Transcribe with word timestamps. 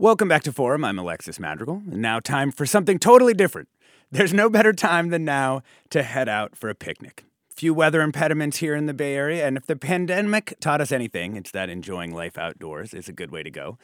Welcome 0.00 0.28
back 0.28 0.44
to 0.44 0.52
Forum. 0.52 0.84
I'm 0.84 0.96
Alexis 0.96 1.40
Madrigal. 1.40 1.82
And 1.90 2.00
now, 2.00 2.20
time 2.20 2.52
for 2.52 2.64
something 2.64 3.00
totally 3.00 3.34
different. 3.34 3.68
There's 4.12 4.32
no 4.32 4.48
better 4.48 4.72
time 4.72 5.08
than 5.08 5.24
now 5.24 5.62
to 5.90 6.04
head 6.04 6.28
out 6.28 6.54
for 6.54 6.70
a 6.70 6.74
picnic. 6.76 7.24
Few 7.50 7.74
weather 7.74 8.00
impediments 8.00 8.58
here 8.58 8.76
in 8.76 8.86
the 8.86 8.94
Bay 8.94 9.16
Area, 9.16 9.44
and 9.44 9.56
if 9.56 9.66
the 9.66 9.74
pandemic 9.74 10.54
taught 10.60 10.80
us 10.80 10.92
anything, 10.92 11.34
it's 11.34 11.50
that 11.50 11.68
enjoying 11.68 12.14
life 12.14 12.38
outdoors 12.38 12.94
is 12.94 13.08
a 13.08 13.12
good 13.12 13.32
way 13.32 13.42
to 13.42 13.50
go. 13.50 13.76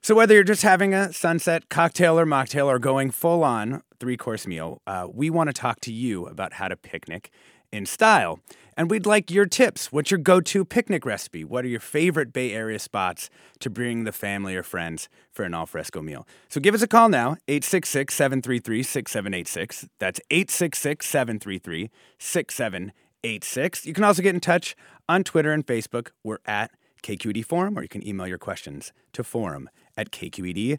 So, 0.00 0.14
whether 0.14 0.32
you're 0.34 0.44
just 0.44 0.62
having 0.62 0.94
a 0.94 1.12
sunset 1.12 1.68
cocktail 1.68 2.18
or 2.18 2.24
mocktail 2.24 2.66
or 2.66 2.78
going 2.78 3.10
full 3.10 3.42
on 3.44 3.82
three 3.98 4.16
course 4.16 4.46
meal, 4.46 4.80
uh, 4.86 5.08
we 5.12 5.28
want 5.28 5.48
to 5.48 5.52
talk 5.52 5.80
to 5.80 5.92
you 5.92 6.26
about 6.26 6.54
how 6.54 6.68
to 6.68 6.76
picnic 6.76 7.30
in 7.72 7.84
style. 7.84 8.40
And 8.76 8.88
we'd 8.88 9.06
like 9.06 9.28
your 9.28 9.44
tips. 9.44 9.90
What's 9.90 10.12
your 10.12 10.18
go 10.18 10.40
to 10.40 10.64
picnic 10.64 11.04
recipe? 11.04 11.44
What 11.44 11.64
are 11.64 11.68
your 11.68 11.80
favorite 11.80 12.32
Bay 12.32 12.52
Area 12.52 12.78
spots 12.78 13.28
to 13.58 13.68
bring 13.68 14.04
the 14.04 14.12
family 14.12 14.54
or 14.54 14.62
friends 14.62 15.08
for 15.32 15.44
an 15.44 15.52
alfresco 15.52 16.00
meal? 16.00 16.28
So 16.48 16.60
give 16.60 16.76
us 16.76 16.82
a 16.82 16.86
call 16.86 17.08
now, 17.08 17.36
866 17.48 18.14
733 18.14 18.84
6786. 18.84 19.88
That's 19.98 20.20
866 20.30 21.06
733 21.06 21.90
6786. 22.18 23.84
You 23.84 23.92
can 23.92 24.04
also 24.04 24.22
get 24.22 24.34
in 24.34 24.40
touch 24.40 24.76
on 25.08 25.24
Twitter 25.24 25.52
and 25.52 25.66
Facebook. 25.66 26.10
We're 26.22 26.38
at 26.46 26.70
KQED 27.02 27.44
Forum, 27.44 27.76
or 27.76 27.82
you 27.82 27.88
can 27.88 28.06
email 28.06 28.28
your 28.28 28.38
questions 28.38 28.92
to 29.12 29.24
forum 29.24 29.68
at 29.98 30.10
kqed.com 30.12 30.78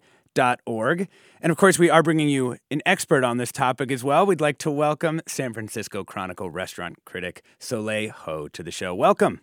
org. 0.66 1.08
And 1.42 1.52
of 1.52 1.58
course, 1.58 1.80
we 1.80 1.90
are 1.90 2.04
bringing 2.04 2.30
you 2.30 2.58
an 2.72 2.82
expert 2.86 3.24
on 3.24 3.38
this 3.38 3.52
topic 3.52 3.92
as 3.92 4.04
well. 4.04 4.26
We'd 4.26 4.42
like 4.42 4.58
to 4.60 4.72
welcome 4.72 5.22
San 5.28 5.54
Francisco 5.54 6.04
Chronicle 6.04 6.50
restaurant 6.50 6.98
critic 7.06 7.44
Soleil 7.60 8.12
Ho 8.12 8.48
to 8.50 8.64
the 8.64 8.72
show. 8.72 8.94
Welcome. 8.94 9.42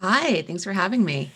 Hi, 0.00 0.42
thanks 0.42 0.64
for 0.64 0.72
having 0.72 1.04
me. 1.04 1.30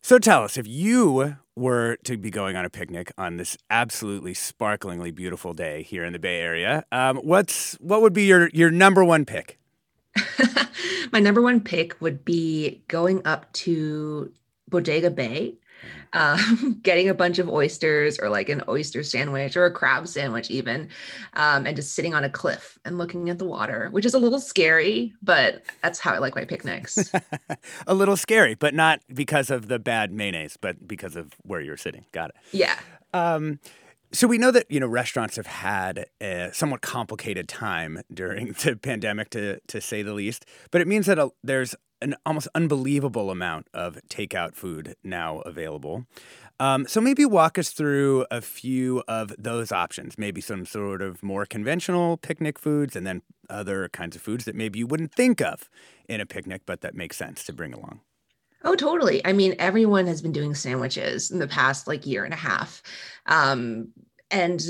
So 0.00 0.18
tell 0.18 0.44
us, 0.44 0.56
if 0.56 0.66
you 0.66 1.36
were 1.56 1.96
to 2.04 2.16
be 2.16 2.30
going 2.30 2.54
on 2.54 2.64
a 2.64 2.70
picnic 2.70 3.10
on 3.18 3.36
this 3.36 3.56
absolutely 3.70 4.34
sparklingly 4.34 5.10
beautiful 5.10 5.52
day 5.52 5.82
here 5.82 6.04
in 6.04 6.12
the 6.12 6.18
Bay 6.18 6.40
Area, 6.40 6.84
um, 6.92 7.16
what's 7.18 7.74
what 7.74 8.02
would 8.02 8.12
be 8.12 8.24
your 8.24 8.48
your 8.52 8.70
number 8.70 9.04
one 9.04 9.24
pick? 9.24 9.58
My 11.12 11.20
number 11.20 11.42
one 11.42 11.60
pick 11.60 12.00
would 12.00 12.24
be 12.24 12.82
going 12.88 13.20
up 13.26 13.52
to 13.54 14.32
Bodega 14.68 15.10
Bay 15.10 15.56
um, 16.12 16.78
getting 16.82 17.08
a 17.08 17.14
bunch 17.14 17.38
of 17.38 17.48
oysters 17.48 18.18
or 18.18 18.28
like 18.28 18.48
an 18.48 18.62
oyster 18.68 19.02
sandwich 19.02 19.56
or 19.56 19.64
a 19.64 19.70
crab 19.70 20.08
sandwich, 20.08 20.50
even, 20.50 20.88
um, 21.34 21.66
and 21.66 21.76
just 21.76 21.94
sitting 21.94 22.14
on 22.14 22.24
a 22.24 22.30
cliff 22.30 22.78
and 22.84 22.98
looking 22.98 23.30
at 23.30 23.38
the 23.38 23.44
water, 23.44 23.88
which 23.90 24.04
is 24.04 24.14
a 24.14 24.18
little 24.18 24.40
scary, 24.40 25.12
but 25.22 25.62
that's 25.82 25.98
how 25.98 26.14
I 26.14 26.18
like 26.18 26.34
my 26.34 26.44
picnics. 26.44 27.12
a 27.86 27.94
little 27.94 28.16
scary, 28.16 28.54
but 28.54 28.74
not 28.74 29.00
because 29.12 29.50
of 29.50 29.68
the 29.68 29.78
bad 29.78 30.12
mayonnaise, 30.12 30.56
but 30.60 30.86
because 30.86 31.16
of 31.16 31.34
where 31.42 31.60
you're 31.60 31.76
sitting. 31.76 32.04
Got 32.12 32.30
it. 32.30 32.36
Yeah. 32.52 32.78
Um, 33.12 33.60
so 34.12 34.26
we 34.26 34.38
know 34.38 34.50
that 34.50 34.70
you 34.70 34.80
know 34.80 34.86
restaurants 34.86 35.36
have 35.36 35.46
had 35.46 36.06
a 36.20 36.50
somewhat 36.52 36.80
complicated 36.80 37.48
time 37.48 38.00
during 38.12 38.46
the 38.64 38.76
pandemic, 38.76 39.30
to 39.30 39.60
to 39.66 39.80
say 39.80 40.02
the 40.02 40.14
least. 40.14 40.46
But 40.70 40.80
it 40.80 40.88
means 40.88 41.06
that 41.06 41.18
a, 41.18 41.30
there's 41.42 41.74
an 42.00 42.14
almost 42.24 42.48
unbelievable 42.54 43.30
amount 43.30 43.68
of 43.72 43.98
takeout 44.08 44.54
food 44.54 44.96
now 45.02 45.40
available. 45.40 46.06
Um, 46.58 46.86
so 46.86 47.00
maybe 47.00 47.24
walk 47.24 47.58
us 47.58 47.70
through 47.70 48.26
a 48.30 48.40
few 48.40 49.02
of 49.08 49.34
those 49.38 49.72
options. 49.72 50.16
Maybe 50.16 50.40
some 50.40 50.64
sort 50.64 51.02
of 51.02 51.22
more 51.22 51.44
conventional 51.44 52.16
picnic 52.16 52.58
foods, 52.58 52.96
and 52.96 53.06
then 53.06 53.22
other 53.50 53.88
kinds 53.90 54.16
of 54.16 54.22
foods 54.22 54.44
that 54.46 54.54
maybe 54.54 54.78
you 54.78 54.86
wouldn't 54.86 55.14
think 55.14 55.40
of 55.40 55.68
in 56.08 56.20
a 56.20 56.26
picnic, 56.26 56.62
but 56.66 56.80
that 56.80 56.94
makes 56.94 57.16
sense 57.16 57.44
to 57.44 57.52
bring 57.52 57.72
along. 57.72 58.00
Oh, 58.64 58.74
totally. 58.74 59.24
I 59.24 59.32
mean, 59.32 59.54
everyone 59.58 60.06
has 60.06 60.22
been 60.22 60.32
doing 60.32 60.54
sandwiches 60.54 61.30
in 61.30 61.38
the 61.38 61.46
past 61.46 61.86
like 61.86 62.06
year 62.06 62.24
and 62.24 62.34
a 62.34 62.38
half. 62.38 62.82
Um, 63.26 63.92
and 64.30 64.60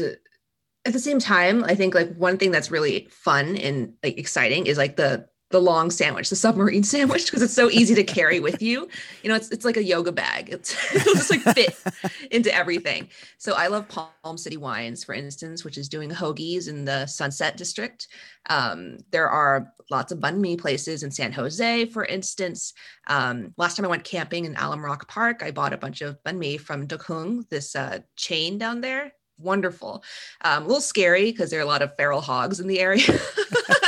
at 0.85 0.93
the 0.93 0.99
same 0.99 1.19
time, 1.19 1.65
I 1.65 1.75
think 1.75 1.95
like 1.95 2.15
one 2.17 2.37
thing 2.37 2.51
that's 2.51 2.71
really 2.71 3.09
fun 3.11 3.57
and 3.57 3.95
like 4.03 4.19
exciting 4.19 4.67
is 4.67 4.77
like 4.77 4.97
the 4.97 5.29
the 5.51 5.61
long 5.61 5.91
sandwich, 5.91 6.29
the 6.29 6.37
submarine 6.37 6.83
sandwich, 6.95 7.27
because 7.27 7.43
it's 7.43 7.55
so 7.55 7.71
easy 7.71 7.95
to 7.95 8.05
carry 8.05 8.41
with 8.41 8.61
you. 8.61 8.89
You 9.23 9.31
know, 9.31 9.37
it's 9.37 9.51
it's 9.51 9.65
like 9.65 9.77
a 9.77 9.83
yoga 9.83 10.13
bag. 10.13 10.49
It's 10.51 10.75
it'll 10.95 11.15
just 11.15 11.31
like 11.31 11.43
fit 11.43 11.77
into 12.31 12.55
everything. 12.55 13.09
So 13.39 13.55
I 13.55 13.69
love 13.69 13.89
Palm 13.89 14.37
City 14.37 14.57
Wines, 14.57 15.05
for 15.05 15.15
instance, 15.15 15.65
which 15.65 15.79
is 15.79 15.89
doing 15.89 16.11
hoagies 16.11 16.69
in 16.69 16.85
the 16.85 17.07
Sunset 17.07 17.57
District. 17.57 18.09
Um, 18.49 18.99
there 19.11 19.29
are 19.29 19.73
lots 19.91 20.13
of 20.13 20.19
banh 20.19 20.39
mi 20.39 20.57
places 20.57 21.03
in 21.03 21.11
San 21.11 21.33
Jose, 21.33 21.87
for 21.87 22.05
instance. 22.05 22.75
Um, 23.07 23.55
last 23.57 23.77
time 23.77 23.87
I 23.87 23.91
went 23.91 24.05
camping 24.05 24.45
in 24.45 24.57
Alum 24.57 24.85
Rock 24.85 25.09
Park, 25.09 25.43
I 25.43 25.53
bought 25.53 25.73
a 25.73 25.79
bunch 25.79 26.01
of 26.01 26.23
banh 26.25 26.39
mi 26.39 26.57
from 26.57 26.87
Duc 26.87 27.03
Huong, 27.05 27.49
this 27.49 27.77
uh, 27.77 28.01
chain 28.17 28.59
down 28.59 28.81
there 28.81 29.13
wonderful. 29.39 30.03
Um, 30.43 30.65
a 30.65 30.67
little 30.67 30.81
scary 30.81 31.31
because 31.31 31.51
there 31.51 31.61
are 31.61 31.65
a 31.65 31.67
lot 31.67 31.83
of 31.83 31.95
feral 31.97 32.21
hogs 32.21 32.61
in 32.61 32.67
the 32.67 32.81
area. 32.81 33.05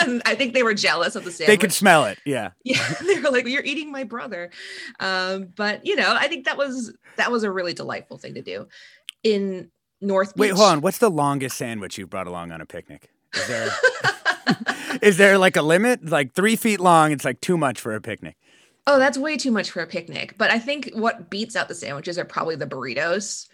I 0.26 0.34
think 0.34 0.54
they 0.54 0.62
were 0.62 0.74
jealous 0.74 1.14
of 1.16 1.24
the 1.24 1.30
sandwich. 1.30 1.48
They 1.48 1.60
could 1.60 1.72
smell 1.72 2.04
it. 2.04 2.18
Yeah. 2.24 2.50
Yeah. 2.64 2.86
they 3.06 3.20
were 3.20 3.30
like, 3.30 3.46
"You're 3.46 3.64
eating 3.64 3.90
my 3.90 4.04
brother." 4.04 4.50
Um, 5.00 5.48
but 5.56 5.84
you 5.86 5.96
know, 5.96 6.14
I 6.18 6.28
think 6.28 6.44
that 6.46 6.56
was 6.56 6.96
that 7.16 7.30
was 7.30 7.42
a 7.44 7.50
really 7.50 7.72
delightful 7.72 8.18
thing 8.18 8.34
to 8.34 8.42
do. 8.42 8.68
In 9.22 9.70
North. 10.00 10.32
Wait, 10.36 10.52
hold 10.52 10.68
on. 10.70 10.80
What's 10.80 10.98
the 10.98 11.10
longest 11.10 11.56
sandwich 11.56 11.98
you've 11.98 12.10
brought 12.10 12.26
along 12.26 12.52
on 12.52 12.60
a 12.60 12.66
picnic? 12.66 13.10
Is 13.34 13.46
there 13.48 13.70
is 15.02 15.16
there 15.16 15.38
like 15.38 15.56
a 15.56 15.62
limit? 15.62 16.04
Like 16.04 16.34
three 16.34 16.56
feet 16.56 16.80
long? 16.80 17.12
It's 17.12 17.24
like 17.24 17.40
too 17.40 17.56
much 17.56 17.80
for 17.80 17.94
a 17.94 18.00
picnic. 18.00 18.36
Oh, 18.86 18.98
that's 18.98 19.18
way 19.18 19.36
too 19.36 19.50
much 19.50 19.70
for 19.70 19.82
a 19.82 19.86
picnic. 19.86 20.36
But 20.38 20.50
I 20.50 20.58
think 20.58 20.90
what 20.94 21.28
beats 21.28 21.56
out 21.56 21.68
the 21.68 21.74
sandwiches 21.74 22.18
are 22.18 22.24
probably 22.24 22.56
the 22.56 22.66
burritos. 22.66 23.46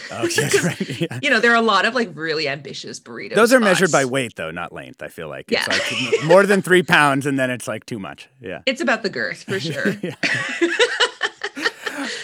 Yes, 0.36 0.62
right. 0.62 1.00
Yeah. 1.00 1.18
You 1.22 1.30
know, 1.30 1.40
there 1.40 1.52
are 1.52 1.56
a 1.56 1.62
lot 1.62 1.84
of 1.84 1.94
like 1.94 2.10
really 2.14 2.48
ambitious 2.48 3.00
burritos. 3.00 3.34
Those 3.34 3.52
are 3.52 3.56
spots. 3.56 3.64
measured 3.64 3.92
by 3.92 4.04
weight, 4.04 4.36
though, 4.36 4.50
not 4.50 4.72
length. 4.72 5.02
I 5.02 5.08
feel 5.08 5.28
like 5.28 5.50
yeah. 5.50 5.64
it's 5.66 5.92
like 5.92 6.24
more 6.24 6.44
than 6.46 6.62
three 6.62 6.82
pounds, 6.82 7.26
and 7.26 7.38
then 7.38 7.50
it's 7.50 7.66
like 7.66 7.86
too 7.86 7.98
much. 7.98 8.28
Yeah, 8.40 8.62
it's 8.66 8.80
about 8.80 9.02
the 9.02 9.10
girth 9.10 9.44
for 9.44 9.58
sure. 9.60 9.94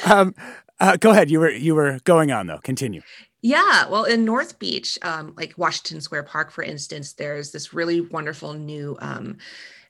um, 0.12 0.34
uh, 0.80 0.96
go 0.96 1.10
ahead. 1.10 1.30
You 1.30 1.40
were 1.40 1.50
you 1.50 1.74
were 1.74 1.98
going 2.04 2.30
on 2.30 2.46
though. 2.46 2.58
Continue. 2.58 3.02
Yeah, 3.40 3.88
well, 3.88 4.04
in 4.04 4.24
North 4.24 4.58
Beach, 4.58 4.98
um, 5.02 5.32
like 5.36 5.54
Washington 5.56 6.00
Square 6.00 6.24
Park, 6.24 6.50
for 6.50 6.64
instance, 6.64 7.12
there's 7.12 7.52
this 7.52 7.72
really 7.72 8.00
wonderful 8.00 8.52
new 8.54 8.96
um, 9.00 9.38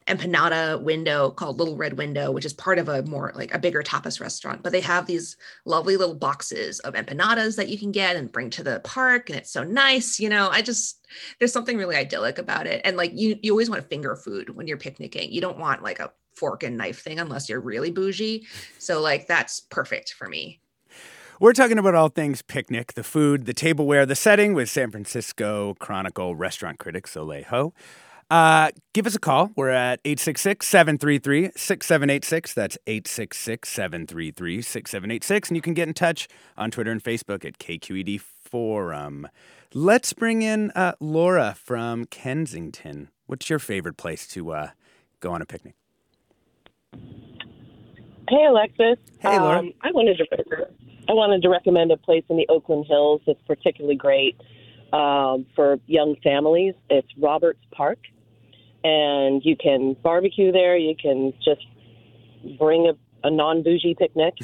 empanada 0.08 0.82
window 0.82 1.30
called 1.30 1.58
Little 1.58 1.76
Red 1.76 1.98
Window, 1.98 2.32
which 2.32 2.44
is 2.44 2.52
part 2.52 2.78
of 2.78 2.88
a 2.88 3.02
more 3.04 3.32
like 3.34 3.54
a 3.54 3.58
bigger 3.58 3.82
tapas 3.82 4.20
restaurant. 4.20 4.62
But 4.62 4.72
they 4.72 4.80
have 4.80 5.06
these 5.06 5.36
lovely 5.64 5.96
little 5.96 6.14
boxes 6.14 6.80
of 6.80 6.94
empanadas 6.94 7.56
that 7.56 7.68
you 7.68 7.78
can 7.78 7.92
get 7.92 8.16
and 8.16 8.32
bring 8.32 8.50
to 8.50 8.62
the 8.62 8.80
park. 8.80 9.28
And 9.28 9.38
it's 9.38 9.52
so 9.52 9.62
nice. 9.62 10.18
You 10.18 10.28
know, 10.28 10.48
I 10.48 10.62
just, 10.62 11.06
there's 11.38 11.52
something 11.52 11.76
really 11.76 11.96
idyllic 11.96 12.38
about 12.38 12.66
it. 12.66 12.80
And 12.84 12.96
like 12.96 13.12
you, 13.14 13.36
you 13.42 13.52
always 13.52 13.70
want 13.70 13.88
finger 13.88 14.16
food 14.16 14.56
when 14.56 14.66
you're 14.66 14.78
picnicking. 14.78 15.30
You 15.30 15.40
don't 15.40 15.58
want 15.58 15.82
like 15.82 16.00
a 16.00 16.12
fork 16.34 16.62
and 16.62 16.76
knife 16.76 17.02
thing 17.02 17.18
unless 17.18 17.48
you're 17.48 17.60
really 17.60 17.90
bougie. 17.90 18.46
So 18.78 19.00
like 19.00 19.26
that's 19.26 19.60
perfect 19.60 20.14
for 20.14 20.28
me. 20.28 20.60
We're 21.40 21.52
talking 21.52 21.78
about 21.78 21.94
all 21.94 22.08
things 22.08 22.42
picnic, 22.42 22.94
the 22.94 23.04
food, 23.04 23.46
the 23.46 23.54
tableware, 23.54 24.04
the 24.04 24.16
setting 24.16 24.54
with 24.54 24.68
San 24.68 24.90
Francisco 24.90 25.74
Chronicle 25.78 26.34
restaurant 26.34 26.80
critic 26.80 27.06
Soleil 27.06 27.44
Ho. 27.44 27.74
Uh, 28.30 28.70
give 28.92 29.06
us 29.06 29.14
a 29.14 29.18
call. 29.18 29.50
We're 29.56 29.70
at 29.70 30.00
866 30.04 30.66
733 30.66 31.50
6786. 31.56 32.54
That's 32.54 32.78
866 32.86 33.68
733 33.68 34.62
6786. 34.62 35.48
And 35.48 35.56
you 35.56 35.62
can 35.62 35.74
get 35.74 35.88
in 35.88 35.94
touch 35.94 36.28
on 36.56 36.70
Twitter 36.70 36.90
and 36.90 37.02
Facebook 37.02 37.44
at 37.44 37.58
KQED 37.58 38.20
Forum. 38.20 39.28
Let's 39.74 40.12
bring 40.12 40.42
in 40.42 40.70
uh, 40.72 40.92
Laura 41.00 41.54
from 41.58 42.04
Kensington. 42.06 43.08
What's 43.26 43.50
your 43.50 43.58
favorite 43.58 43.96
place 43.96 44.26
to 44.28 44.52
uh, 44.52 44.70
go 45.20 45.32
on 45.32 45.42
a 45.42 45.46
picnic? 45.46 45.74
Hey, 46.92 48.44
Alexis. 48.46 48.98
Hey, 49.20 49.38
Laura. 49.38 49.58
Um, 49.58 49.72
I 49.82 49.90
wanted 49.92 50.18
to 50.18 50.24
I 51.08 51.12
wanted 51.12 51.40
to 51.42 51.48
recommend 51.48 51.90
a 51.90 51.96
place 51.96 52.24
in 52.28 52.36
the 52.36 52.46
Oakland 52.50 52.84
Hills 52.86 53.22
that's 53.26 53.40
particularly 53.46 53.96
great 53.96 54.38
um, 54.92 55.46
for 55.54 55.78
young 55.86 56.16
families. 56.22 56.74
It's 56.90 57.08
Roberts 57.18 57.60
Park, 57.70 57.98
and 58.84 59.44
you 59.44 59.56
can 59.56 59.94
barbecue 60.02 60.52
there. 60.52 60.76
You 60.76 60.94
can 61.00 61.32
just 61.44 61.66
bring 62.58 62.88
a, 62.88 63.26
a 63.26 63.30
non 63.30 63.62
bougie 63.62 63.94
picnic, 63.94 64.34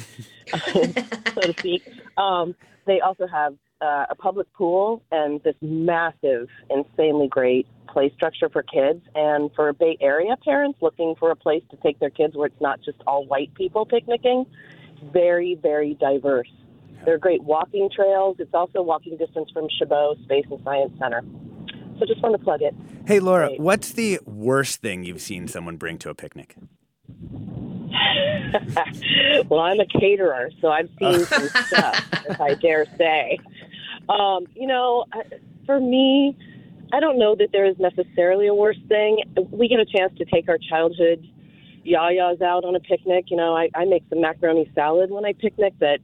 so 0.73 1.41
to 1.41 1.53
speak. 1.57 1.87
Um, 2.17 2.55
they 2.85 2.99
also 3.01 3.27
have 3.27 3.55
uh, 3.81 4.05
a 4.09 4.15
public 4.15 4.51
pool 4.53 5.03
and 5.11 5.41
this 5.43 5.55
massive, 5.61 6.47
insanely 6.69 7.27
great 7.27 7.67
play 7.87 8.11
structure 8.15 8.49
for 8.49 8.63
kids. 8.63 9.01
And 9.15 9.51
for 9.55 9.71
Bay 9.73 9.97
Area 10.01 10.35
parents 10.43 10.79
looking 10.81 11.15
for 11.19 11.31
a 11.31 11.35
place 11.35 11.63
to 11.71 11.77
take 11.77 11.99
their 11.99 12.09
kids 12.09 12.35
where 12.35 12.47
it's 12.47 12.61
not 12.61 12.81
just 12.81 12.97
all 13.07 13.25
white 13.25 13.53
people 13.55 13.85
picnicking, 13.85 14.45
very, 15.13 15.55
very 15.61 15.95
diverse. 15.95 16.51
There 17.05 17.13
are 17.13 17.19
great 17.19 17.43
walking 17.43 17.89
trails. 17.93 18.37
It's 18.39 18.53
also 18.53 18.81
walking 18.81 19.17
distance 19.17 19.49
from 19.51 19.67
Chabot 19.77 20.17
Space 20.23 20.45
and 20.49 20.59
Science 20.63 20.93
Center. 20.99 21.23
So 21.99 22.05
just 22.05 22.21
want 22.21 22.37
to 22.37 22.43
plug 22.43 22.61
it. 22.61 22.75
Hey, 23.07 23.19
Laura, 23.19 23.47
Great. 23.47 23.59
what's 23.59 23.91
the 23.91 24.19
worst 24.25 24.81
thing 24.81 25.03
you've 25.03 25.21
seen 25.21 25.47
someone 25.47 25.77
bring 25.77 25.97
to 25.99 26.09
a 26.09 26.15
picnic? 26.15 26.55
well, 29.49 29.59
I'm 29.59 29.79
a 29.79 29.85
caterer, 29.85 30.49
so 30.61 30.69
I've 30.69 30.89
seen 30.99 31.25
some 31.25 31.49
stuff, 31.49 32.03
if 32.27 32.41
I 32.41 32.55
dare 32.55 32.85
say. 32.97 33.37
Um, 34.09 34.45
you 34.55 34.67
know, 34.67 35.05
for 35.65 35.79
me, 35.79 36.37
I 36.93 36.99
don't 36.99 37.17
know 37.17 37.35
that 37.35 37.49
there 37.51 37.65
is 37.65 37.77
necessarily 37.79 38.47
a 38.47 38.53
worse 38.53 38.77
thing. 38.87 39.23
We 39.51 39.67
get 39.67 39.79
a 39.79 39.85
chance 39.85 40.13
to 40.17 40.25
take 40.25 40.49
our 40.49 40.57
childhood 40.57 41.25
yayas 41.85 42.41
out 42.41 42.65
on 42.65 42.75
a 42.75 42.79
picnic. 42.79 43.25
You 43.29 43.37
know, 43.37 43.55
I, 43.55 43.69
I 43.75 43.85
make 43.85 44.03
some 44.09 44.21
macaroni 44.21 44.69
salad 44.75 45.11
when 45.11 45.25
I 45.25 45.33
picnic 45.33 45.73
that 45.79 45.99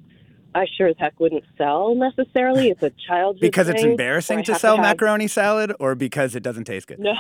I 0.54 0.66
sure 0.78 0.88
as 0.88 0.96
heck 1.00 1.20
wouldn't 1.20 1.44
sell 1.58 1.96
necessarily. 1.96 2.70
It's 2.70 2.84
a 2.84 2.92
childhood 3.08 3.42
Because 3.42 3.70
it's 3.70 3.84
embarrassing 3.84 4.44
to 4.44 4.56
sell 4.56 4.78
have- 4.78 4.84
macaroni 4.84 5.28
salad 5.28 5.74
or 5.80 5.96
because 5.96 6.36
it 6.36 6.44
doesn't 6.44 6.66
taste 6.66 6.88
good? 6.88 7.00
No. 7.00 7.14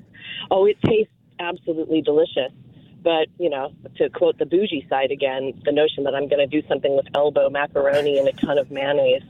oh, 0.50 0.66
it 0.66 0.76
tastes 0.84 1.12
absolutely 1.38 2.02
delicious. 2.02 2.52
But, 3.02 3.28
you 3.38 3.48
know, 3.48 3.72
to 3.96 4.10
quote 4.10 4.38
the 4.38 4.44
bougie 4.44 4.84
side 4.90 5.12
again, 5.12 5.54
the 5.64 5.70
notion 5.70 6.02
that 6.04 6.14
I'm 6.14 6.28
going 6.28 6.40
to 6.40 6.46
do 6.46 6.66
something 6.66 6.96
with 6.96 7.06
elbow 7.14 7.48
macaroni 7.48 8.18
and 8.18 8.26
a 8.26 8.32
ton 8.32 8.58
of 8.58 8.70
mayonnaise 8.72 9.22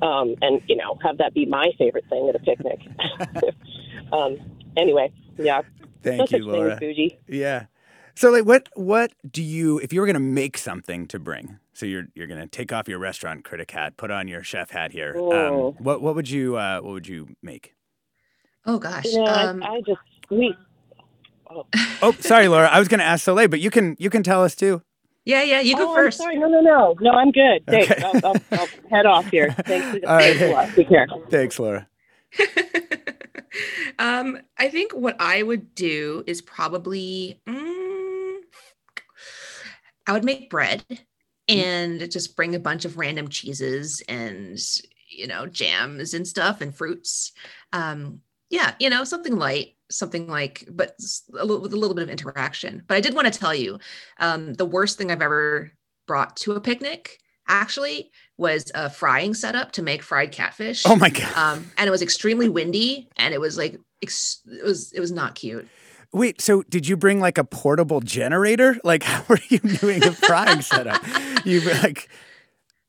um, 0.00 0.36
and, 0.40 0.62
you 0.68 0.76
know, 0.76 0.96
have 1.02 1.18
that 1.18 1.34
be 1.34 1.44
my 1.44 1.70
favorite 1.76 2.04
thing 2.08 2.28
at 2.28 2.36
a 2.36 2.38
picnic. 2.38 2.80
um, 4.12 4.38
anyway, 4.76 5.12
yeah. 5.38 5.62
Thank 6.02 6.30
no 6.30 6.38
you, 6.38 6.46
Laura. 6.46 6.76
bougie. 6.80 7.18
Yeah. 7.26 7.66
So 8.14 8.30
like 8.30 8.44
what 8.44 8.68
what 8.74 9.12
do 9.30 9.42
you 9.42 9.78
if 9.78 9.92
you 9.92 10.00
were 10.00 10.06
gonna 10.06 10.20
make 10.20 10.58
something 10.58 11.06
to 11.08 11.18
bring? 11.18 11.58
So 11.80 11.86
you're 11.86 12.08
you're 12.14 12.26
gonna 12.26 12.46
take 12.46 12.74
off 12.74 12.88
your 12.88 12.98
restaurant 12.98 13.42
critic 13.42 13.70
hat, 13.70 13.96
put 13.96 14.10
on 14.10 14.28
your 14.28 14.42
chef 14.42 14.68
hat 14.68 14.92
here. 14.92 15.14
Um, 15.16 15.22
Oh. 15.32 15.76
what 15.78 16.02
what 16.02 16.14
would 16.14 16.28
you 16.28 16.56
uh, 16.56 16.80
what 16.82 16.92
would 16.92 17.08
you 17.08 17.28
make? 17.42 17.74
Oh 18.66 18.78
gosh. 18.78 19.06
You 19.06 19.24
know, 19.24 19.24
um, 19.24 19.62
I, 19.62 19.76
I 19.76 19.80
just, 19.86 20.00
we, 20.30 20.54
Oh, 22.02 22.12
sorry, 22.20 22.48
Laura. 22.48 22.68
I 22.68 22.78
was 22.78 22.86
gonna 22.88 23.04
ask 23.04 23.24
Soleil, 23.24 23.48
but 23.48 23.60
you 23.60 23.70
can 23.70 23.96
you 23.98 24.10
can 24.10 24.22
tell 24.22 24.44
us 24.44 24.54
too. 24.54 24.82
yeah, 25.24 25.42
yeah. 25.42 25.60
You 25.60 25.74
go 25.74 25.88
oh, 25.88 25.96
I'm 25.96 26.04
first. 26.04 26.18
sorry. 26.18 26.36
No, 26.38 26.48
no, 26.48 26.60
no. 26.60 26.96
No, 27.00 27.12
I'm 27.12 27.30
good. 27.30 27.64
Thanks. 27.66 27.90
Okay. 27.90 28.02
I'll, 28.04 28.26
I'll, 28.26 28.42
I'll 28.52 28.68
head 28.90 29.06
off 29.06 29.30
here. 29.30 29.50
Thanks. 29.64 30.06
All 30.06 30.16
right. 30.16 30.36
Thanks 30.36 30.42
a 30.42 30.52
lot. 30.52 30.68
Take 30.74 30.88
care. 30.90 31.06
Thanks, 31.30 31.58
Laura. 31.58 31.88
um, 33.98 34.38
I 34.58 34.68
think 34.68 34.92
what 34.92 35.16
I 35.18 35.42
would 35.42 35.74
do 35.74 36.24
is 36.26 36.42
probably 36.42 37.40
mm, 37.48 38.36
I 40.06 40.12
would 40.12 40.24
make 40.24 40.50
bread 40.50 40.84
and 41.50 42.10
just 42.10 42.36
bring 42.36 42.54
a 42.54 42.60
bunch 42.60 42.84
of 42.84 42.96
random 42.96 43.28
cheeses 43.28 44.02
and 44.08 44.58
you 45.08 45.26
know 45.26 45.46
jams 45.46 46.14
and 46.14 46.26
stuff 46.26 46.60
and 46.60 46.74
fruits. 46.74 47.32
Um, 47.72 48.20
yeah, 48.48 48.74
you 48.80 48.90
know 48.90 49.04
something 49.04 49.36
light, 49.36 49.76
something 49.90 50.26
like, 50.26 50.66
but 50.70 50.96
a 51.38 51.44
little, 51.44 51.60
with 51.62 51.72
a 51.72 51.76
little 51.76 51.94
bit 51.94 52.02
of 52.04 52.10
interaction. 52.10 52.82
But 52.86 52.96
I 52.96 53.00
did 53.00 53.14
want 53.14 53.32
to 53.32 53.38
tell 53.38 53.54
you, 53.54 53.78
um, 54.18 54.54
the 54.54 54.66
worst 54.66 54.98
thing 54.98 55.10
I've 55.10 55.22
ever 55.22 55.70
brought 56.06 56.36
to 56.38 56.52
a 56.52 56.60
picnic 56.60 57.18
actually 57.48 58.10
was 58.38 58.70
a 58.74 58.88
frying 58.88 59.34
setup 59.34 59.72
to 59.72 59.82
make 59.82 60.02
fried 60.02 60.30
catfish 60.32 60.84
Oh 60.86 60.94
my 60.96 61.10
god. 61.10 61.36
um, 61.36 61.70
and 61.76 61.86
it 61.88 61.90
was 61.90 62.02
extremely 62.02 62.48
windy 62.48 63.08
and 63.16 63.34
it 63.34 63.40
was 63.40 63.58
like 63.58 63.78
ex- 64.02 64.40
it 64.46 64.64
was 64.64 64.92
it 64.92 65.00
was 65.00 65.10
not 65.10 65.34
cute 65.34 65.68
Wait, 66.12 66.40
so 66.40 66.62
did 66.62 66.88
you 66.88 66.96
bring 66.96 67.20
like 67.20 67.38
a 67.38 67.44
portable 67.44 68.00
generator? 68.00 68.76
Like 68.84 69.02
how 69.04 69.24
were 69.28 69.40
you 69.48 69.58
doing 69.58 70.02
a 70.04 70.12
frying 70.12 70.62
setup? 70.62 71.02
You 71.44 71.60
like 71.60 72.08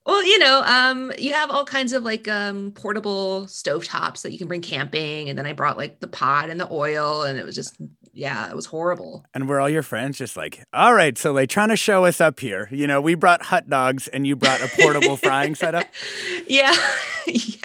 well 0.06 0.26
you 0.26 0.40
know 0.40 0.64
um, 0.66 1.12
you 1.18 1.34
have 1.34 1.50
all 1.50 1.64
kinds 1.64 1.94
of 1.94 2.04
like 2.04 2.28
um, 2.28 2.72
portable 2.72 3.44
stovetops 3.46 4.24
that 4.24 4.32
you 4.32 4.38
can 4.38 4.48
bring 4.48 4.62
camping 4.62 5.30
and 5.30 5.38
then 5.38 5.46
i 5.46 5.54
brought 5.54 5.78
like 5.78 6.00
the 6.00 6.08
pot 6.08 6.50
and 6.50 6.60
the 6.60 6.68
oil 6.72 7.24
and 7.24 7.38
it 7.38 7.46
was 7.46 7.56
just 7.56 7.78
yeah 8.14 8.50
it 8.50 8.56
was 8.56 8.66
horrible 8.66 9.24
and 9.34 9.48
were 9.48 9.60
all 9.60 9.70
your 9.70 9.84
friends 9.84 10.18
just 10.18 10.36
like, 10.36 10.64
all 10.74 10.94
right, 10.94 11.18
so 11.18 11.32
like 11.32 11.50
trying 11.50 11.70
to 11.70 11.78
show 11.78 12.04
us 12.06 12.20
up 12.20 12.40
here. 12.40 12.68
You 12.72 12.88
know, 12.88 13.00
we 13.00 13.16
brought 13.16 13.42
hot 13.42 13.70
dogs 13.70 14.08
and 14.10 14.28
you 14.28 14.36
brought 14.36 14.62
a 14.62 14.68
portable 14.68 15.16
frying 15.18 15.56
setup. 15.56 15.88
yeah 16.48 16.76
yeah 17.26 17.56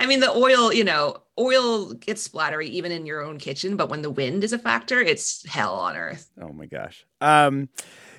i 0.00 0.06
mean 0.06 0.20
the 0.20 0.30
oil 0.30 0.72
you 0.72 0.84
know 0.84 1.16
oil 1.38 1.92
gets 1.94 2.26
splattery 2.26 2.66
even 2.66 2.92
in 2.92 3.06
your 3.06 3.22
own 3.22 3.38
kitchen 3.38 3.76
but 3.76 3.88
when 3.88 4.02
the 4.02 4.10
wind 4.10 4.42
is 4.44 4.52
a 4.52 4.58
factor 4.58 5.00
it's 5.00 5.46
hell 5.46 5.74
on 5.74 5.96
earth 5.96 6.30
Oh 6.40 6.52
my 6.52 6.66
gosh. 6.66 7.06
Um, 7.20 7.68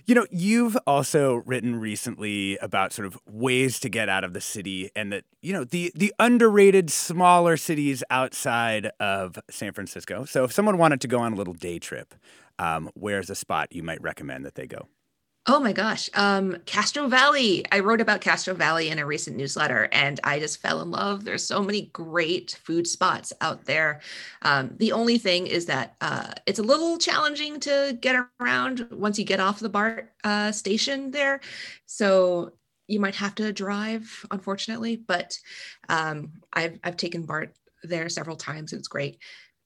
you 0.05 0.15
know, 0.15 0.25
you've 0.31 0.77
also 0.87 1.35
written 1.45 1.75
recently 1.75 2.57
about 2.57 2.93
sort 2.93 3.05
of 3.05 3.19
ways 3.25 3.79
to 3.81 3.89
get 3.89 4.09
out 4.09 4.23
of 4.23 4.33
the 4.33 4.41
city 4.41 4.89
and 4.95 5.11
that, 5.11 5.25
you 5.41 5.53
know, 5.53 5.63
the 5.63 5.91
the 5.95 6.13
underrated 6.17 6.89
smaller 6.89 7.57
cities 7.57 8.03
outside 8.09 8.89
of 8.99 9.37
San 9.49 9.73
Francisco. 9.73 10.25
So 10.25 10.45
if 10.45 10.51
someone 10.51 10.77
wanted 10.77 11.01
to 11.01 11.07
go 11.07 11.19
on 11.19 11.33
a 11.33 11.35
little 11.35 11.53
day 11.53 11.77
trip, 11.77 12.15
um, 12.57 12.89
where's 12.95 13.29
a 13.29 13.35
spot 13.35 13.71
you 13.71 13.83
might 13.83 14.01
recommend 14.01 14.45
that 14.45 14.55
they 14.55 14.65
go? 14.65 14.87
Oh 15.49 15.61
my 15.61 15.71
gosh. 15.71 16.09
Um, 16.13 16.57
Castro 16.65 17.07
Valley. 17.07 17.63
I 17.71 17.79
wrote 17.79 18.01
about 18.01 18.19
Castro 18.19 18.53
Valley 18.53 18.89
in 18.89 18.99
a 18.99 19.05
recent 19.05 19.37
newsletter 19.37 19.87
and 19.93 20.19
I 20.25 20.39
just 20.39 20.61
fell 20.61 20.81
in 20.81 20.91
love. 20.91 21.23
There's 21.23 21.43
so 21.43 21.63
many 21.63 21.83
great 21.93 22.59
food 22.65 22.85
spots 22.85 23.31
out 23.39 23.63
there. 23.63 24.01
Um, 24.41 24.75
the 24.77 24.91
only 24.91 25.17
thing 25.17 25.47
is 25.47 25.65
that 25.67 25.95
uh, 26.01 26.33
it's 26.45 26.59
a 26.59 26.63
little 26.63 26.97
challenging 26.97 27.61
to 27.61 27.97
get 28.01 28.27
around 28.41 28.89
once 28.91 29.17
you 29.17 29.23
get 29.23 29.39
off 29.39 29.61
the 29.61 29.69
BART 29.69 30.11
uh, 30.25 30.51
station 30.51 31.11
there. 31.11 31.39
So 31.85 32.51
you 32.89 32.99
might 32.99 33.15
have 33.15 33.35
to 33.35 33.53
drive, 33.53 34.25
unfortunately, 34.31 34.97
but 34.97 35.39
um, 35.87 36.33
I've, 36.51 36.77
I've 36.83 36.97
taken 36.97 37.25
BART 37.25 37.55
there 37.83 38.09
several 38.09 38.35
times. 38.35 38.73
It's 38.73 38.89
great 38.89 39.19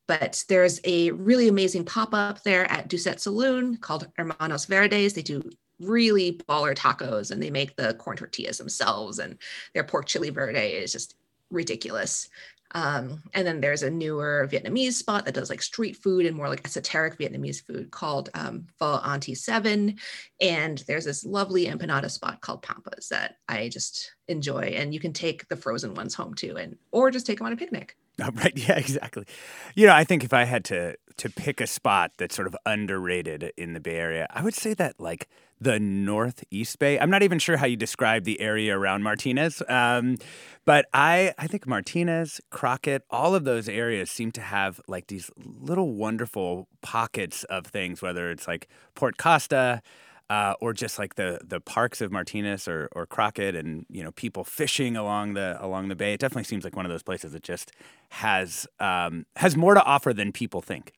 but 0.07 0.43
there's 0.49 0.81
a 0.83 1.11
really 1.11 1.47
amazing 1.47 1.85
pop-up 1.85 2.43
there 2.43 2.69
at 2.69 2.89
Doucette 2.89 3.21
Saloon 3.21 3.77
called 3.77 4.09
Hermanos 4.17 4.65
Verdes. 4.65 5.13
They 5.13 5.21
do 5.21 5.41
really 5.81 6.33
baller 6.47 6.75
tacos 6.75 7.31
and 7.31 7.41
they 7.41 7.49
make 7.49 7.75
the 7.75 7.93
corn 7.95 8.17
tortillas 8.17 8.57
themselves 8.57 9.19
and 9.19 9.37
their 9.73 9.83
pork 9.83 10.05
chili 10.05 10.29
verde 10.29 10.59
is 10.59 10.91
just 10.91 11.15
ridiculous. 11.49 12.29
Um, 12.73 13.21
and 13.33 13.45
then 13.45 13.59
there's 13.59 13.83
a 13.83 13.89
newer 13.89 14.47
Vietnamese 14.49 14.93
spot 14.93 15.25
that 15.25 15.33
does 15.33 15.49
like 15.49 15.61
street 15.61 15.97
food 15.97 16.25
and 16.25 16.35
more 16.35 16.47
like 16.47 16.65
esoteric 16.65 17.17
Vietnamese 17.17 17.61
food 17.61 17.91
called 17.91 18.29
um, 18.33 18.65
Pho 18.79 19.01
Auntie 19.03 19.35
Seven. 19.35 19.97
And 20.39 20.77
there's 20.87 21.05
this 21.05 21.25
lovely 21.25 21.65
empanada 21.65 22.09
spot 22.09 22.41
called 22.41 22.61
Pampas 22.61 23.09
that 23.09 23.37
I 23.49 23.69
just 23.69 24.13
enjoy. 24.27 24.73
And 24.75 24.93
you 24.93 24.99
can 24.99 25.13
take 25.13 25.47
the 25.49 25.57
frozen 25.57 25.93
ones 25.93 26.13
home 26.13 26.33
too, 26.33 26.57
and 26.57 26.77
or 26.91 27.11
just 27.11 27.25
take 27.25 27.39
them 27.39 27.47
on 27.47 27.53
a 27.53 27.57
picnic. 27.57 27.95
Right. 28.35 28.55
Yeah, 28.55 28.77
exactly. 28.77 29.25
You 29.73 29.87
know, 29.87 29.93
I 29.93 30.03
think 30.03 30.23
if 30.23 30.31
I 30.31 30.43
had 30.43 30.63
to 30.65 30.95
to 31.21 31.29
pick 31.29 31.61
a 31.61 31.67
spot 31.67 32.13
that's 32.17 32.35
sort 32.35 32.47
of 32.47 32.55
underrated 32.65 33.51
in 33.55 33.73
the 33.73 33.79
Bay 33.79 33.97
Area, 33.97 34.25
I 34.31 34.41
would 34.41 34.55
say 34.55 34.73
that 34.73 34.99
like 34.99 35.29
the 35.59 35.79
Northeast 35.79 36.79
Bay. 36.79 36.99
I'm 36.99 37.11
not 37.11 37.21
even 37.21 37.37
sure 37.37 37.57
how 37.57 37.67
you 37.67 37.77
describe 37.77 38.23
the 38.23 38.41
area 38.41 38.75
around 38.75 39.03
Martinez, 39.03 39.61
um, 39.69 40.17
but 40.65 40.87
I 40.95 41.31
I 41.37 41.45
think 41.45 41.67
Martinez, 41.67 42.41
Crockett, 42.49 43.03
all 43.11 43.35
of 43.35 43.43
those 43.43 43.69
areas 43.69 44.09
seem 44.09 44.31
to 44.31 44.41
have 44.41 44.81
like 44.87 45.07
these 45.07 45.29
little 45.37 45.93
wonderful 45.93 46.67
pockets 46.81 47.43
of 47.43 47.67
things. 47.67 48.01
Whether 48.01 48.31
it's 48.31 48.47
like 48.47 48.67
Port 48.95 49.17
Costa. 49.17 49.83
Uh, 50.29 50.53
or 50.61 50.71
just 50.71 50.97
like 50.97 51.15
the 51.15 51.41
the 51.45 51.59
parks 51.59 51.99
of 51.99 52.09
Martinez 52.09 52.65
or, 52.65 52.87
or 52.93 53.05
Crockett, 53.05 53.53
and 53.53 53.85
you 53.89 54.01
know 54.01 54.13
people 54.13 54.45
fishing 54.45 54.95
along 54.95 55.33
the 55.33 55.57
along 55.59 55.89
the 55.89 55.95
bay. 55.95 56.13
It 56.13 56.21
definitely 56.21 56.45
seems 56.45 56.63
like 56.63 56.73
one 56.73 56.85
of 56.85 56.89
those 56.89 57.03
places 57.03 57.33
that 57.33 57.43
just 57.43 57.73
has 58.11 58.65
um, 58.79 59.25
has 59.35 59.57
more 59.57 59.73
to 59.73 59.83
offer 59.83 60.13
than 60.13 60.31
people 60.31 60.61
think. 60.61 60.93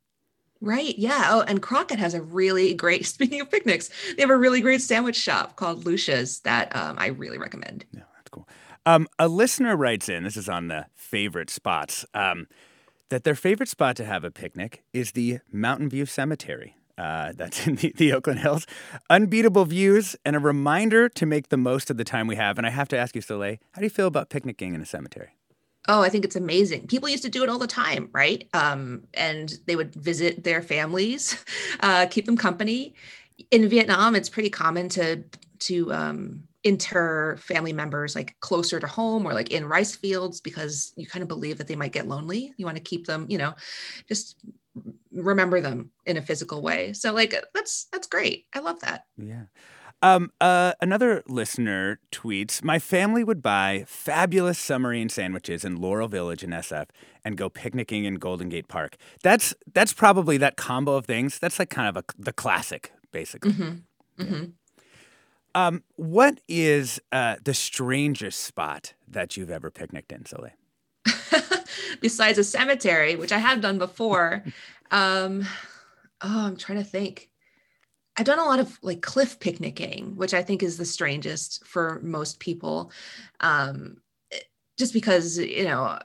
Right. 0.63 0.97
Yeah. 0.97 1.27
Oh, 1.27 1.41
and 1.41 1.61
Crockett 1.61 1.99
has 1.99 2.13
a 2.13 2.21
really 2.21 2.73
great, 2.73 3.05
speaking 3.05 3.41
of 3.41 3.51
picnics, 3.51 3.89
they 4.15 4.21
have 4.21 4.29
a 4.29 4.37
really 4.37 4.61
great 4.61 4.81
sandwich 4.81 5.17
shop 5.17 5.57
called 5.57 5.85
Lucia's 5.85 6.39
that 6.41 6.73
um, 6.73 6.95
I 6.97 7.07
really 7.07 7.37
recommend. 7.37 7.83
Yeah, 7.91 8.03
that's 8.15 8.29
cool. 8.29 8.47
Um, 8.85 9.07
a 9.19 9.27
listener 9.27 9.75
writes 9.75 10.07
in, 10.07 10.23
this 10.23 10.37
is 10.37 10.47
on 10.47 10.69
the 10.69 10.85
favorite 10.95 11.49
spots, 11.49 12.05
um, 12.13 12.47
that 13.09 13.25
their 13.25 13.35
favorite 13.35 13.67
spot 13.67 13.97
to 13.97 14.05
have 14.05 14.23
a 14.23 14.31
picnic 14.31 14.83
is 14.93 15.11
the 15.11 15.39
Mountain 15.51 15.89
View 15.89 16.05
Cemetery. 16.05 16.77
Uh, 16.97 17.33
that's 17.35 17.67
in 17.67 17.75
the, 17.75 17.93
the 17.97 18.13
Oakland 18.13 18.39
Hills. 18.39 18.65
Unbeatable 19.09 19.65
views 19.65 20.15
and 20.23 20.35
a 20.35 20.39
reminder 20.39 21.09
to 21.09 21.25
make 21.25 21.49
the 21.49 21.57
most 21.57 21.89
of 21.89 21.97
the 21.97 22.03
time 22.05 22.25
we 22.25 22.37
have. 22.37 22.57
And 22.57 22.65
I 22.65 22.69
have 22.69 22.87
to 22.89 22.97
ask 22.97 23.15
you, 23.15 23.21
Soleil, 23.21 23.57
how 23.73 23.79
do 23.79 23.85
you 23.85 23.89
feel 23.89 24.07
about 24.07 24.29
picnicking 24.29 24.73
in 24.75 24.81
a 24.81 24.85
cemetery? 24.85 25.35
Oh, 25.87 26.01
I 26.01 26.09
think 26.09 26.23
it's 26.23 26.35
amazing. 26.35 26.87
People 26.87 27.09
used 27.09 27.23
to 27.23 27.29
do 27.29 27.43
it 27.43 27.49
all 27.49 27.59
the 27.59 27.67
time, 27.67 28.09
right? 28.13 28.47
Um, 28.53 29.03
and 29.13 29.53
they 29.67 29.75
would 29.75 29.93
visit 29.95 30.43
their 30.43 30.61
families, 30.61 31.43
uh, 31.81 32.05
keep 32.09 32.25
them 32.25 32.37
company. 32.37 32.95
In 33.51 33.67
Vietnam, 33.67 34.15
it's 34.15 34.29
pretty 34.29 34.49
common 34.49 34.89
to 34.89 35.23
to 35.59 35.93
um, 35.93 36.43
inter 36.63 37.37
family 37.37 37.73
members 37.73 38.15
like 38.15 38.35
closer 38.39 38.79
to 38.79 38.87
home 38.87 39.25
or 39.25 39.33
like 39.33 39.51
in 39.51 39.65
rice 39.65 39.95
fields 39.95 40.41
because 40.41 40.93
you 40.95 41.07
kind 41.07 41.21
of 41.21 41.27
believe 41.29 41.57
that 41.57 41.67
they 41.67 41.75
might 41.75 41.91
get 41.91 42.07
lonely. 42.07 42.53
You 42.57 42.65
want 42.65 42.77
to 42.77 42.83
keep 42.83 43.05
them, 43.07 43.25
you 43.29 43.37
know, 43.37 43.53
just 44.07 44.37
remember 45.11 45.61
them 45.61 45.91
in 46.05 46.17
a 46.17 46.21
physical 46.21 46.61
way. 46.61 46.93
So 46.93 47.13
like 47.13 47.35
that's 47.53 47.87
that's 47.91 48.07
great. 48.07 48.45
I 48.53 48.59
love 48.59 48.79
that. 48.81 49.05
Yeah. 49.17 49.43
Um, 50.03 50.31
uh, 50.41 50.73
another 50.81 51.23
listener 51.27 51.99
tweets, 52.11 52.63
"My 52.63 52.77
family 52.77 53.23
would 53.23 53.41
buy 53.41 53.85
fabulous 53.87 54.59
submarine 54.59 55.07
sandwiches 55.07 55.63
in 55.63 55.77
Laurel 55.77 56.09
Village 56.09 56.43
in 56.43 56.51
SF 56.51 56.89
and 57.23 57.37
go 57.37 57.49
picnicking 57.49 58.03
in 58.03 58.15
Golden 58.15 58.49
Gate 58.49 58.67
Park. 58.67 58.97
That's 59.23 59.55
that's 59.73 59.93
probably 59.93 60.37
that 60.37 60.57
combo 60.57 60.95
of 60.95 61.05
things. 61.05 61.39
That's 61.39 61.57
like 61.57 61.69
kind 61.69 61.87
of 61.87 61.97
a, 61.97 62.03
the 62.17 62.33
classic, 62.33 62.91
basically. 63.11 63.53
Mm-hmm. 63.53 64.23
Mm-hmm. 64.23 64.43
Um, 65.55 65.83
what 65.95 66.39
is 66.47 66.99
uh, 67.11 67.37
the 67.43 67.53
strangest 67.53 68.41
spot 68.41 68.93
that 69.07 69.37
you've 69.37 69.51
ever 69.51 69.69
picnicked 69.69 70.11
in, 70.11 70.25
Soleil? 70.25 70.51
Besides 72.01 72.37
a 72.37 72.43
cemetery, 72.43 73.15
which 73.15 73.31
I 73.31 73.37
have 73.37 73.61
done 73.61 73.77
before. 73.77 74.43
Um, 74.91 75.47
oh, 76.21 76.45
I'm 76.45 76.55
trying 76.55 76.77
to 76.77 76.83
think. 76.83 77.31
I've 78.17 78.25
done 78.25 78.39
a 78.39 78.45
lot 78.45 78.59
of 78.59 78.77
like 78.81 79.01
cliff 79.01 79.39
picnicking, 79.39 80.15
which 80.15 80.33
I 80.33 80.43
think 80.43 80.61
is 80.61 80.77
the 80.77 80.85
strangest 80.85 81.65
for 81.65 81.99
most 82.03 82.39
people. 82.39 82.91
Um, 83.39 83.97
just 84.77 84.93
because, 84.93 85.37
you 85.37 85.65
know, 85.65 85.99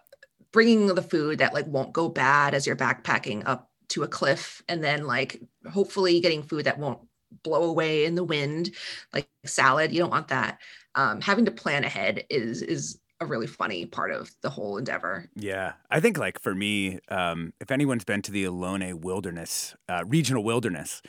bringing 0.52 0.86
the 0.86 1.02
food 1.02 1.38
that 1.38 1.54
like 1.54 1.66
won't 1.66 1.92
go 1.92 2.08
bad 2.08 2.54
as 2.54 2.66
you're 2.66 2.76
backpacking 2.76 3.42
up 3.46 3.70
to 3.88 4.02
a 4.02 4.08
cliff 4.08 4.62
and 4.68 4.84
then 4.84 5.06
like 5.06 5.40
hopefully 5.70 6.20
getting 6.20 6.42
food 6.42 6.64
that 6.64 6.78
won't 6.78 7.00
blow 7.42 7.64
away 7.64 8.04
in 8.04 8.14
the 8.14 8.24
wind 8.24 8.70
like 9.12 9.28
salad 9.44 9.92
you 9.92 9.98
don't 9.98 10.10
want 10.10 10.28
that 10.28 10.58
um, 10.94 11.20
having 11.20 11.44
to 11.44 11.50
plan 11.50 11.84
ahead 11.84 12.24
is 12.30 12.62
is 12.62 12.98
a 13.20 13.26
really 13.26 13.46
funny 13.46 13.84
part 13.84 14.12
of 14.12 14.30
the 14.42 14.50
whole 14.50 14.78
endeavor. 14.78 15.28
Yeah, 15.34 15.72
I 15.90 16.00
think 16.00 16.18
like 16.18 16.40
for 16.40 16.54
me, 16.54 17.00
um, 17.08 17.52
if 17.60 17.70
anyone's 17.70 18.04
been 18.04 18.22
to 18.22 18.30
the 18.30 18.44
Ohlone 18.44 18.94
Wilderness, 18.94 19.74
uh, 19.88 20.04
regional 20.06 20.44
wilderness, 20.44 21.02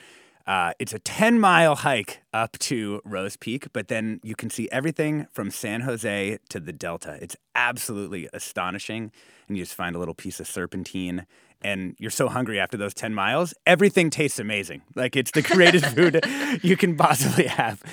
uh, 0.50 0.74
it's 0.79 0.94
a 0.94 1.00
10 1.00 1.39
mile 1.39 1.75
hike 1.75 2.22
up 2.34 2.58
to 2.58 3.01
Rose 3.06 3.38
Peak, 3.38 3.68
but 3.72 3.88
then 3.88 4.20
you 4.24 4.36
can 4.36 4.50
see 4.50 4.68
everything 4.72 5.27
from 5.32 5.51
San 5.51 5.82
Jose 5.82 6.39
to 6.50 6.60
the 6.60 6.74
Delta. 6.74 7.20
It's 7.22 7.36
absolutely 7.53 8.27
astonishing. 8.34 9.12
And 9.48 9.56
you 9.56 9.62
just 9.63 9.75
find 9.75 9.96
a 9.96 10.00
little 10.00 10.15
piece 10.15 10.39
of 10.39 10.48
serpentine, 10.48 11.27
and 11.62 11.96
you're 12.00 12.10
so 12.10 12.29
hungry 12.29 12.60
after 12.60 12.77
those 12.77 12.96
10 12.96 13.13
miles. 13.13 13.53
Everything 13.68 14.10
tastes 14.10 14.39
amazing. 14.39 14.82
Like 14.96 15.15
it's 15.15 15.29
the 15.29 15.44
greatest 15.44 15.86
food 15.96 16.25
you 16.63 16.75
can 16.75 16.98
possibly 16.98 17.46
have. 17.46 17.84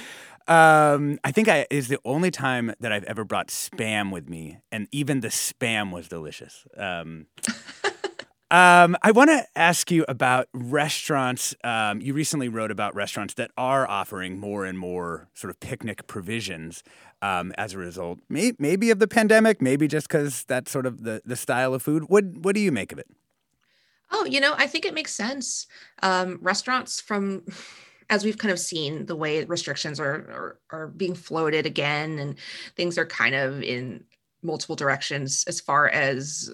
Um, 0.48 1.18
I 1.24 1.32
think 1.32 1.48
I 1.48 1.66
is 1.68 1.88
the 1.88 1.98
only 2.06 2.30
time 2.30 2.72
that 2.80 2.90
I've 2.90 3.04
ever 3.04 3.24
brought 3.24 3.48
spam 3.48 4.10
with 4.10 4.30
me, 4.30 4.60
and 4.72 4.88
even 4.92 5.20
the 5.20 5.28
spam 5.28 5.92
was 5.92 6.08
delicious. 6.08 6.64
Um, 6.74 7.26
um, 8.50 8.96
I 9.02 9.10
want 9.10 9.30
to 9.30 9.44
ask 9.56 9.90
you 9.90 10.04
about 10.08 10.48
restaurants. 10.52 11.54
Um, 11.64 12.00
you 12.00 12.14
recently 12.14 12.48
wrote 12.48 12.70
about 12.70 12.94
restaurants 12.94 13.34
that 13.34 13.50
are 13.56 13.88
offering 13.88 14.38
more 14.38 14.64
and 14.64 14.78
more 14.78 15.28
sort 15.34 15.50
of 15.50 15.58
picnic 15.58 16.06
provisions 16.06 16.84
um, 17.22 17.52
as 17.58 17.72
a 17.72 17.78
result, 17.78 18.18
may, 18.28 18.52
maybe 18.58 18.90
of 18.90 18.98
the 18.98 19.08
pandemic, 19.08 19.60
maybe 19.60 19.88
just 19.88 20.08
because 20.08 20.44
that's 20.44 20.70
sort 20.70 20.86
of 20.86 21.02
the, 21.02 21.22
the 21.24 21.36
style 21.36 21.74
of 21.74 21.82
food. 21.82 22.04
What 22.08 22.24
what 22.24 22.54
do 22.54 22.60
you 22.60 22.70
make 22.70 22.92
of 22.92 22.98
it? 22.98 23.08
Oh, 24.12 24.24
you 24.24 24.40
know, 24.40 24.54
I 24.56 24.66
think 24.66 24.84
it 24.84 24.94
makes 24.94 25.12
sense. 25.12 25.66
Um, 26.02 26.38
restaurants 26.40 27.00
from 27.00 27.42
as 28.08 28.24
we've 28.24 28.38
kind 28.38 28.52
of 28.52 28.58
seen 28.58 29.06
the 29.06 29.16
way 29.16 29.44
restrictions 29.44 29.98
are, 29.98 30.14
are, 30.14 30.58
are 30.70 30.86
being 30.88 31.14
floated 31.14 31.66
again 31.66 32.18
and 32.18 32.36
things 32.76 32.98
are 32.98 33.06
kind 33.06 33.34
of 33.34 33.62
in 33.62 34.04
multiple 34.46 34.76
directions 34.76 35.44
as 35.46 35.60
far 35.60 35.88
as 35.88 36.50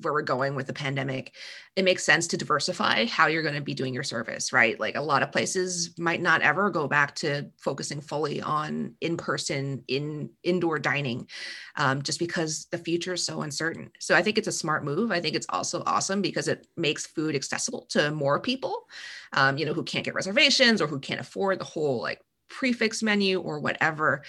where 0.00 0.12
we're 0.12 0.22
going 0.22 0.54
with 0.54 0.66
the 0.66 0.72
pandemic 0.72 1.34
it 1.76 1.84
makes 1.84 2.04
sense 2.04 2.26
to 2.26 2.36
diversify 2.36 3.06
how 3.06 3.28
you're 3.28 3.42
going 3.42 3.54
to 3.54 3.60
be 3.60 3.74
doing 3.74 3.94
your 3.94 4.02
service 4.02 4.52
right? 4.52 4.78
Like 4.80 4.96
a 4.96 5.00
lot 5.00 5.22
of 5.22 5.32
places 5.32 5.98
might 5.98 6.20
not 6.20 6.42
ever 6.42 6.70
go 6.70 6.88
back 6.88 7.14
to 7.16 7.50
focusing 7.58 8.00
fully 8.00 8.40
on 8.42 8.94
in-person 9.00 9.84
in 9.88 10.30
indoor 10.42 10.78
dining 10.78 11.28
um, 11.76 12.02
just 12.02 12.18
because 12.18 12.66
the 12.70 12.78
future 12.78 13.14
is 13.14 13.24
so 13.24 13.42
uncertain. 13.42 13.90
So 14.00 14.14
i 14.14 14.22
think 14.22 14.38
it's 14.38 14.48
a 14.48 14.52
smart 14.52 14.84
move. 14.84 15.12
I 15.12 15.20
think 15.20 15.36
it's 15.36 15.46
also 15.48 15.82
awesome 15.86 16.22
because 16.22 16.48
it 16.48 16.66
makes 16.76 17.06
food 17.06 17.34
accessible 17.34 17.86
to 17.90 18.10
more 18.10 18.40
people 18.40 18.88
um, 19.32 19.58
you 19.58 19.66
know 19.66 19.74
who 19.74 19.84
can't 19.84 20.04
get 20.04 20.14
reservations 20.14 20.80
or 20.80 20.86
who 20.86 20.98
can't 20.98 21.20
afford 21.20 21.60
the 21.60 21.64
whole 21.64 22.00
like 22.00 22.20
prix 22.48 22.72
fixe 22.72 23.02
menu 23.02 23.40
or 23.40 23.60
whatever. 23.60 24.22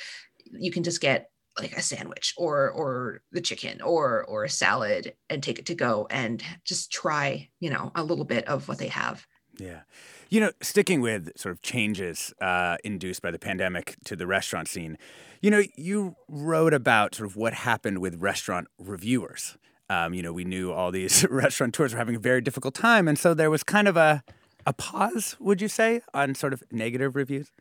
You 0.52 0.72
can 0.72 0.84
just 0.84 1.02
get 1.02 1.32
like 1.58 1.76
a 1.76 1.82
sandwich 1.82 2.34
or 2.38 2.70
or 2.70 3.22
the 3.32 3.42
chicken 3.42 3.82
or 3.82 4.24
or 4.26 4.44
a 4.44 4.50
salad 4.50 5.14
and 5.30 5.44
take 5.44 5.60
it 5.60 5.66
to 5.66 5.76
go 5.76 6.08
and 6.10 6.44
just 6.64 6.92
try 6.92 7.50
you 7.60 7.70
know 7.70 7.92
a 7.96 8.04
little 8.04 8.26
bit 8.26 8.48
of 8.48 8.68
what 8.68 8.78
they 8.78 8.88
have. 8.88 9.26
Yeah. 9.58 9.82
You 10.30 10.42
know 10.42 10.52
sticking 10.62 11.02
with 11.02 11.32
sort 11.38 11.54
of 11.54 11.62
changes 11.62 12.34
uh, 12.42 12.78
induced 12.84 13.22
by 13.22 13.32
the 13.32 13.40
pandemic 13.40 13.96
to 14.06 14.16
the 14.16 14.28
restaurant 14.28 14.68
scene 14.68 14.98
you 15.42 15.50
know 15.50 15.64
you 15.76 16.16
wrote 16.28 16.74
about 16.74 17.16
sort 17.16 17.30
of 17.30 17.36
what 17.36 17.54
happened 17.54 18.00
with 18.00 18.22
restaurant 18.22 18.68
reviewers. 18.78 19.58
Um, 19.90 20.14
you 20.14 20.22
know 20.22 20.34
we 20.34 20.46
knew 20.46 20.72
all 20.72 20.92
these 20.92 21.26
restaurateurs 21.30 21.94
were 21.94 22.00
having 22.00 22.16
a 22.16 22.20
very 22.20 22.42
difficult 22.42 22.76
time. 22.76 23.08
And 23.08 23.18
so 23.18 23.34
there 23.34 23.50
was 23.50 23.64
kind 23.64 23.88
of 23.88 23.98
a 23.98 24.24
a 24.66 24.74
pause 24.74 25.36
would 25.40 25.62
you 25.62 25.68
say 25.68 26.02
on 26.14 26.36
sort 26.36 26.54
of 26.54 26.62
negative 26.72 27.16
reviews 27.16 27.52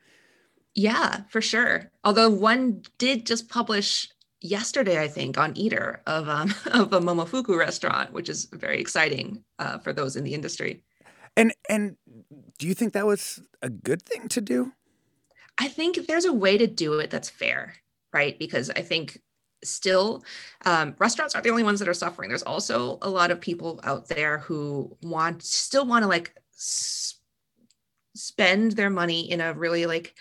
yeah, 0.79 1.23
for 1.29 1.41
sure. 1.41 1.91
Although 2.05 2.31
one 2.31 2.83
did 2.99 3.27
just 3.27 3.49
publish 3.49 4.09
yesterday, 4.41 5.03
I 5.03 5.09
think, 5.09 5.37
on 5.37 5.57
Eater 5.57 6.03
of 6.07 6.29
um, 6.29 6.55
of 6.73 6.93
a 6.93 7.01
Momofuku 7.01 7.59
restaurant, 7.59 8.13
which 8.13 8.29
is 8.29 8.45
very 8.53 8.81
exciting 8.81 9.43
uh, 9.59 9.79
for 9.79 9.93
those 9.93 10.15
in 10.15 10.23
the 10.23 10.35
industry. 10.35 10.85
And 11.37 11.53
and 11.69 11.97
do 12.59 12.69
you 12.69 12.75
think 12.75 12.93
that 12.93 13.07
was 13.07 13.43
a 13.61 13.69
good 13.69 14.03
thing 14.03 14.29
to 14.29 14.41
do? 14.41 14.73
I 15.59 15.67
think 15.67 16.07
there's 16.07 16.25
a 16.25 16.33
way 16.33 16.57
to 16.57 16.69
do 16.69 17.01
it 17.01 17.11
that's 17.11 17.29
fair, 17.29 17.75
right? 18.13 18.39
Because 18.39 18.71
I 18.71 18.83
think 18.83 19.21
still 19.65 20.23
um, 20.65 20.95
restaurants 21.01 21.35
aren't 21.35 21.43
the 21.43 21.51
only 21.51 21.65
ones 21.65 21.81
that 21.81 21.89
are 21.89 21.95
suffering. 21.95 22.29
There's 22.29 22.45
also 22.45 22.99
a 23.03 23.11
lot 23.11 23.33
of 23.33 23.41
people 23.41 23.81
out 23.83 24.07
there 24.07 24.39
who 24.39 24.97
want 25.03 25.43
still 25.43 25.85
want 25.85 26.05
to 26.05 26.09
like 26.09 26.33
s- 26.55 27.17
spend 28.15 28.73
their 28.73 28.91
money 28.91 29.29
in 29.29 29.41
a 29.41 29.53
really 29.55 29.87
like 29.87 30.15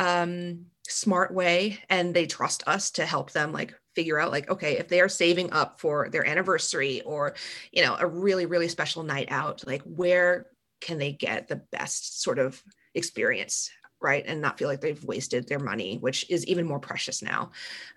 um, 0.00 0.64
smart 0.88 1.32
way 1.32 1.78
and 1.88 2.14
they 2.14 2.26
trust 2.26 2.66
us 2.66 2.90
to 2.90 3.06
help 3.06 3.30
them 3.30 3.52
like 3.52 3.74
figure 3.94 4.18
out 4.18 4.32
like 4.32 4.50
okay 4.50 4.78
if 4.78 4.88
they 4.88 5.00
are 5.00 5.08
saving 5.08 5.52
up 5.52 5.78
for 5.78 6.08
their 6.08 6.26
anniversary 6.26 7.00
or 7.02 7.34
you 7.70 7.84
know 7.84 7.96
a 7.98 8.06
really 8.06 8.46
really 8.46 8.66
special 8.66 9.02
night 9.04 9.28
out 9.30 9.64
like 9.66 9.82
where 9.82 10.46
can 10.80 10.98
they 10.98 11.12
get 11.12 11.46
the 11.46 11.62
best 11.70 12.22
sort 12.22 12.38
of 12.38 12.60
experience 12.94 13.70
right 14.00 14.24
and 14.26 14.40
not 14.40 14.58
feel 14.58 14.68
like 14.68 14.80
they've 14.80 15.04
wasted 15.04 15.46
their 15.46 15.60
money 15.60 15.98
which 15.98 16.28
is 16.28 16.46
even 16.46 16.66
more 16.66 16.80
precious 16.80 17.22
now 17.22 17.50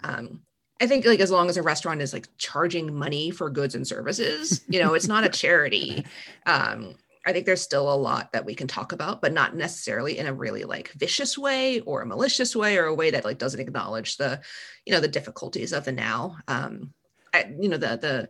um, 0.04 0.42
I 0.82 0.88
think 0.88 1.06
like 1.06 1.22
as 1.22 1.32
long 1.32 1.50
as 1.50 1.58
a 1.58 1.64
restaurant 1.64 2.02
is 2.02 2.12
like 2.12 2.28
charging 2.38 2.94
money 2.94 3.32
for 3.32 3.50
goods 3.50 3.74
and 3.74 3.88
services, 3.88 4.62
you 4.68 4.82
know, 4.82 4.96
it's 4.96 5.08
not 5.08 5.24
a 5.24 5.30
charity. 5.30 6.06
Um, 6.46 6.96
I 7.26 7.32
think 7.32 7.46
there's 7.46 7.62
still 7.62 7.92
a 7.92 7.96
lot 7.96 8.34
that 8.34 8.46
we 8.46 8.54
can 8.54 8.68
talk 8.68 8.92
about, 8.92 9.22
but 9.22 9.34
not 9.34 9.56
necessarily 9.56 10.18
in 10.18 10.28
a 10.28 10.34
really 10.34 10.64
like 10.66 10.90
vicious 10.92 11.38
way 11.38 11.80
or 11.82 12.02
a 12.02 12.06
malicious 12.06 12.56
way 12.56 12.78
or 12.78 12.86
a 12.86 12.96
way 12.96 13.12
that 13.12 13.24
like 13.24 13.38
doesn't 13.38 13.60
acknowledge 13.60 14.18
the, 14.18 14.42
you 14.86 14.94
know, 14.94 15.00
the 15.00 15.08
difficulties 15.08 15.72
of 15.72 15.86
the 15.86 15.92
now. 15.92 16.38
Um, 16.48 16.94
I, 17.34 17.54
you 17.60 17.70
know, 17.70 17.78
the 17.78 17.98
the 17.98 18.30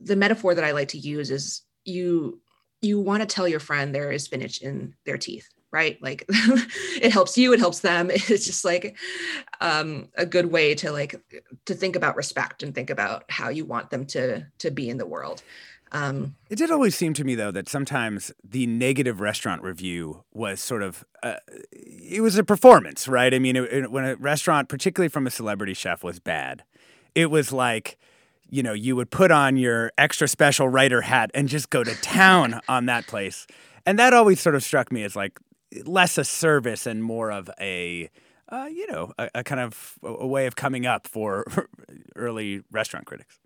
the 0.00 0.16
metaphor 0.16 0.54
that 0.54 0.64
I 0.64 0.70
like 0.70 0.88
to 0.88 0.98
use 0.98 1.30
is 1.30 1.62
you 1.84 2.40
you 2.80 3.00
want 3.00 3.22
to 3.22 3.26
tell 3.26 3.48
your 3.48 3.60
friend 3.60 3.94
there 3.94 4.10
is 4.10 4.24
spinach 4.24 4.62
in 4.62 4.94
their 5.04 5.18
teeth, 5.18 5.48
right? 5.72 6.00
Like 6.02 6.24
it 6.28 7.12
helps 7.12 7.36
you 7.38 7.52
it 7.52 7.60
helps 7.60 7.80
them. 7.80 8.10
It's 8.30 8.46
just 8.46 8.64
like 8.64 8.96
um, 9.60 10.08
a 10.14 10.26
good 10.26 10.46
way 10.46 10.74
to 10.76 10.92
like 10.92 11.20
to 11.64 11.74
think 11.74 11.96
about 11.96 12.16
respect 12.16 12.62
and 12.62 12.74
think 12.74 12.90
about 12.90 13.24
how 13.28 13.48
you 13.48 13.64
want 13.64 13.90
them 13.90 14.06
to 14.06 14.46
to 14.58 14.70
be 14.70 14.88
in 14.88 14.98
the 14.98 15.06
world. 15.06 15.42
Um, 15.92 16.36
it 16.48 16.56
did 16.56 16.70
always 16.70 16.94
seem 16.94 17.14
to 17.14 17.24
me 17.24 17.34
though 17.34 17.50
that 17.50 17.68
sometimes 17.68 18.32
the 18.44 18.66
negative 18.66 19.20
restaurant 19.20 19.62
review 19.62 20.22
was 20.32 20.60
sort 20.60 20.82
of 20.82 21.04
uh, 21.22 21.36
it 21.72 22.22
was 22.22 22.38
a 22.38 22.44
performance 22.44 23.08
right? 23.08 23.34
I 23.34 23.38
mean 23.38 23.56
it, 23.56 23.72
it, 23.72 23.90
when 23.90 24.04
a 24.04 24.14
restaurant 24.16 24.68
particularly 24.68 25.08
from 25.08 25.26
a 25.26 25.30
celebrity 25.30 25.74
chef 25.74 26.04
was 26.04 26.20
bad 26.20 26.62
it 27.14 27.26
was 27.26 27.52
like 27.52 27.98
you 28.48 28.62
know 28.62 28.72
you 28.72 28.96
would 28.96 29.10
put 29.10 29.30
on 29.30 29.56
your 29.56 29.92
extra 29.96 30.28
special 30.28 30.68
writer 30.68 31.00
hat 31.02 31.30
and 31.34 31.48
just 31.48 31.70
go 31.70 31.82
to 31.82 31.94
town 32.02 32.60
on 32.68 32.86
that 32.86 33.06
place. 33.06 33.46
And 33.86 33.98
that 33.98 34.12
always 34.12 34.40
sort 34.40 34.54
of 34.54 34.62
struck 34.62 34.92
me 34.92 35.04
as 35.04 35.16
like 35.16 35.40
less 35.84 36.18
a 36.18 36.24
service 36.24 36.86
and 36.86 37.02
more 37.02 37.30
of 37.30 37.50
a 37.60 38.10
uh, 38.48 38.68
you 38.70 38.90
know 38.90 39.12
a, 39.18 39.30
a 39.36 39.44
kind 39.44 39.60
of 39.60 39.98
a 40.02 40.26
way 40.26 40.46
of 40.46 40.56
coming 40.56 40.86
up 40.86 41.06
for 41.06 41.44
early 42.16 42.62
restaurant 42.70 43.06
critics 43.06 43.40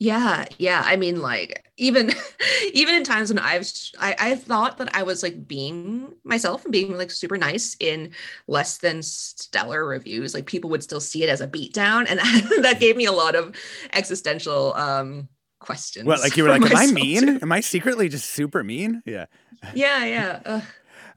yeah, 0.00 0.44
yeah. 0.58 0.82
I 0.84 0.96
mean, 0.96 1.20
like 1.20 1.66
even 1.76 2.12
even 2.72 2.94
in 2.94 3.04
times 3.04 3.30
when 3.30 3.38
I've 3.40 3.68
I, 3.98 4.14
I 4.18 4.34
thought 4.36 4.78
that 4.78 4.94
I 4.94 5.02
was 5.02 5.22
like 5.24 5.48
being 5.48 6.14
myself 6.22 6.64
and 6.64 6.72
being 6.72 6.96
like 6.96 7.10
super 7.10 7.36
nice 7.36 7.76
in 7.80 8.12
less 8.46 8.78
than 8.78 9.02
stellar 9.02 9.84
reviews, 9.84 10.34
like 10.34 10.46
people 10.46 10.70
would 10.70 10.84
still 10.84 11.00
see 11.00 11.24
it 11.24 11.28
as 11.28 11.40
a 11.40 11.48
beatdown, 11.48 12.06
and 12.08 12.20
that 12.64 12.78
gave 12.78 12.96
me 12.96 13.06
a 13.06 13.12
lot 13.12 13.34
of 13.34 13.56
existential 13.92 14.72
um 14.74 15.28
questions. 15.58 16.06
Well, 16.06 16.20
like 16.20 16.36
you 16.36 16.44
were 16.44 16.50
like, 16.50 16.62
"Am 16.62 16.76
I 16.76 16.86
mean? 16.86 17.38
Am 17.42 17.50
I 17.50 17.60
secretly 17.60 18.08
just 18.08 18.30
super 18.30 18.62
mean?" 18.62 19.02
Yeah. 19.04 19.26
Yeah, 19.74 20.04
yeah. 20.04 20.40
Ugh. 20.44 20.62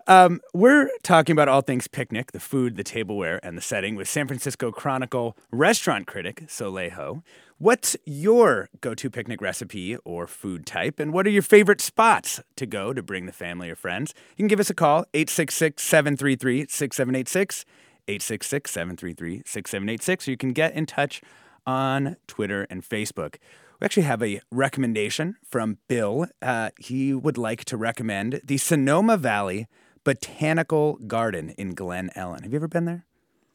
Um, 0.07 0.41
we're 0.53 0.89
talking 1.03 1.33
about 1.33 1.47
all 1.47 1.61
things 1.61 1.87
picnic, 1.87 2.31
the 2.31 2.39
food, 2.39 2.75
the 2.75 2.83
tableware, 2.83 3.39
and 3.45 3.57
the 3.57 3.61
setting 3.61 3.95
with 3.95 4.07
San 4.07 4.27
Francisco 4.27 4.71
Chronicle 4.71 5.37
restaurant 5.51 6.07
critic 6.07 6.45
Soleil 6.47 6.91
Ho. 6.91 7.23
What's 7.59 7.95
your 8.05 8.69
go 8.81 8.95
to 8.95 9.09
picnic 9.09 9.41
recipe 9.41 9.95
or 9.97 10.25
food 10.25 10.65
type? 10.65 10.99
And 10.99 11.13
what 11.13 11.27
are 11.27 11.29
your 11.29 11.43
favorite 11.43 11.81
spots 11.81 12.41
to 12.55 12.65
go 12.65 12.93
to 12.93 13.03
bring 13.03 13.27
the 13.27 13.31
family 13.31 13.69
or 13.69 13.75
friends? 13.75 14.15
You 14.31 14.43
can 14.43 14.47
give 14.47 14.59
us 14.59 14.71
a 14.71 14.73
call, 14.73 15.05
866 15.13 15.83
733 15.83 16.65
6786, 16.67 17.65
866 18.07 18.71
733 18.71 19.43
6786, 19.45 20.27
or 20.27 20.31
you 20.31 20.37
can 20.37 20.53
get 20.53 20.73
in 20.73 20.87
touch 20.87 21.21
on 21.67 22.15
Twitter 22.25 22.65
and 22.69 22.83
Facebook. 22.83 23.35
We 23.79 23.85
actually 23.85 24.03
have 24.03 24.23
a 24.23 24.41
recommendation 24.51 25.37
from 25.43 25.77
Bill. 25.87 26.27
Uh, 26.41 26.71
he 26.79 27.13
would 27.13 27.37
like 27.37 27.65
to 27.65 27.77
recommend 27.77 28.41
the 28.43 28.57
Sonoma 28.57 29.17
Valley 29.17 29.67
Botanical 30.03 30.95
Garden 31.07 31.49
in 31.51 31.73
Glen 31.73 32.09
Ellen. 32.15 32.43
Have 32.43 32.51
you 32.51 32.57
ever 32.57 32.67
been 32.67 32.85
there? 32.85 33.05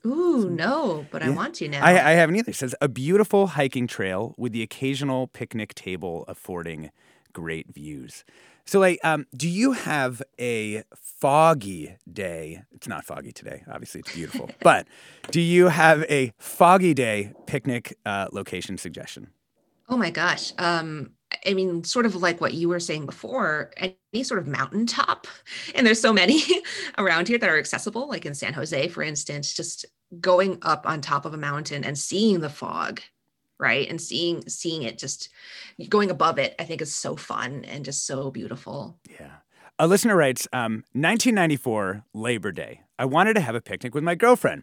Ooh, 0.05 0.49
no, 0.49 1.05
but 1.11 1.23
yeah. 1.23 1.29
I 1.29 1.31
want 1.33 1.57
to 1.57 1.69
now. 1.69 1.85
I, 1.85 1.93
I 1.93 2.13
haven't 2.13 2.37
either. 2.37 2.51
It 2.51 2.57
says 2.57 2.75
a 2.81 2.89
beautiful 2.89 3.49
hiking 3.49 3.87
trail 3.87 4.35
with 4.39 4.53
the 4.53 4.63
occasional 4.63 5.27
picnic 5.27 5.75
table 5.75 6.25
affording 6.29 6.91
great 7.33 7.75
views. 7.75 8.25
So, 8.65 8.81
like, 8.81 8.99
um, 9.05 9.27
do 9.37 9.49
you 9.49 9.73
have 9.73 10.23
a 10.41 10.83
foggy 10.95 11.97
day? 12.13 12.63
It's 12.73 12.89
not 12.89 13.05
foggy 13.05 13.33
today. 13.33 13.63
Obviously, 13.71 14.01
it's 14.01 14.13
beautiful. 14.15 14.51
but 14.61 14.87
do 15.31 15.41
you 15.41 15.69
have 15.69 16.05
a 16.05 16.33
foggy 16.39 16.95
day 16.95 17.33
picnic 17.47 17.97
uh, 18.05 18.29
location 18.33 18.79
suggestion? 18.79 19.31
Oh 19.89 19.97
my 19.97 20.11
gosh. 20.11 20.53
Um, 20.59 21.13
I 21.47 21.55
mean, 21.55 21.85
sort 21.85 22.07
of 22.07 22.15
like 22.17 22.41
what 22.41 22.55
you 22.55 22.69
were 22.69 22.81
saying 22.81 23.07
before, 23.07 23.73
any 23.77 24.23
sort 24.23 24.41
of 24.41 24.47
mountaintop. 24.47 25.27
And 25.75 25.87
there's 25.87 26.01
so 26.01 26.13
many 26.13 26.43
around 26.99 27.29
here 27.29 27.39
that 27.39 27.51
are 27.51 27.59
accessible, 27.59 28.09
like 28.09 28.25
in 28.25 28.35
San 28.35 28.55
Jose, 28.55 28.89
for 28.89 29.03
instance, 29.03 29.53
just 29.53 29.85
going 30.21 30.59
up 30.63 30.87
on 30.87 31.01
top 31.01 31.25
of 31.25 31.35
a 31.35 31.39
mountain 31.39 31.85
and 31.85 31.99
seeing 31.99 32.41
the 32.41 32.49
fog, 32.49 33.01
right? 33.59 33.89
And 33.89 34.01
seeing 34.01 34.49
seeing 34.49 34.83
it 34.83 34.99
just 34.99 35.29
going 35.89 36.11
above 36.11 36.39
it, 36.39 36.55
I 36.59 36.65
think 36.65 36.81
is 36.81 36.95
so 36.95 37.17
fun 37.17 37.65
and 37.65 37.85
just 37.85 38.07
so 38.07 38.31
beautiful. 38.31 38.99
Yeah. 39.11 39.33
A 39.79 39.87
listener 39.87 40.17
writes, 40.17 40.49
um, 40.55 40.85
1994 40.93 42.05
Labor 42.15 42.53
Day. 42.53 42.81
I 42.99 43.05
wanted 43.05 43.35
to 43.35 43.43
have 43.43 43.55
a 43.55 43.61
picnic 43.61 43.95
with 43.95 44.05
my 44.05 44.15
girlfriend. 44.15 44.63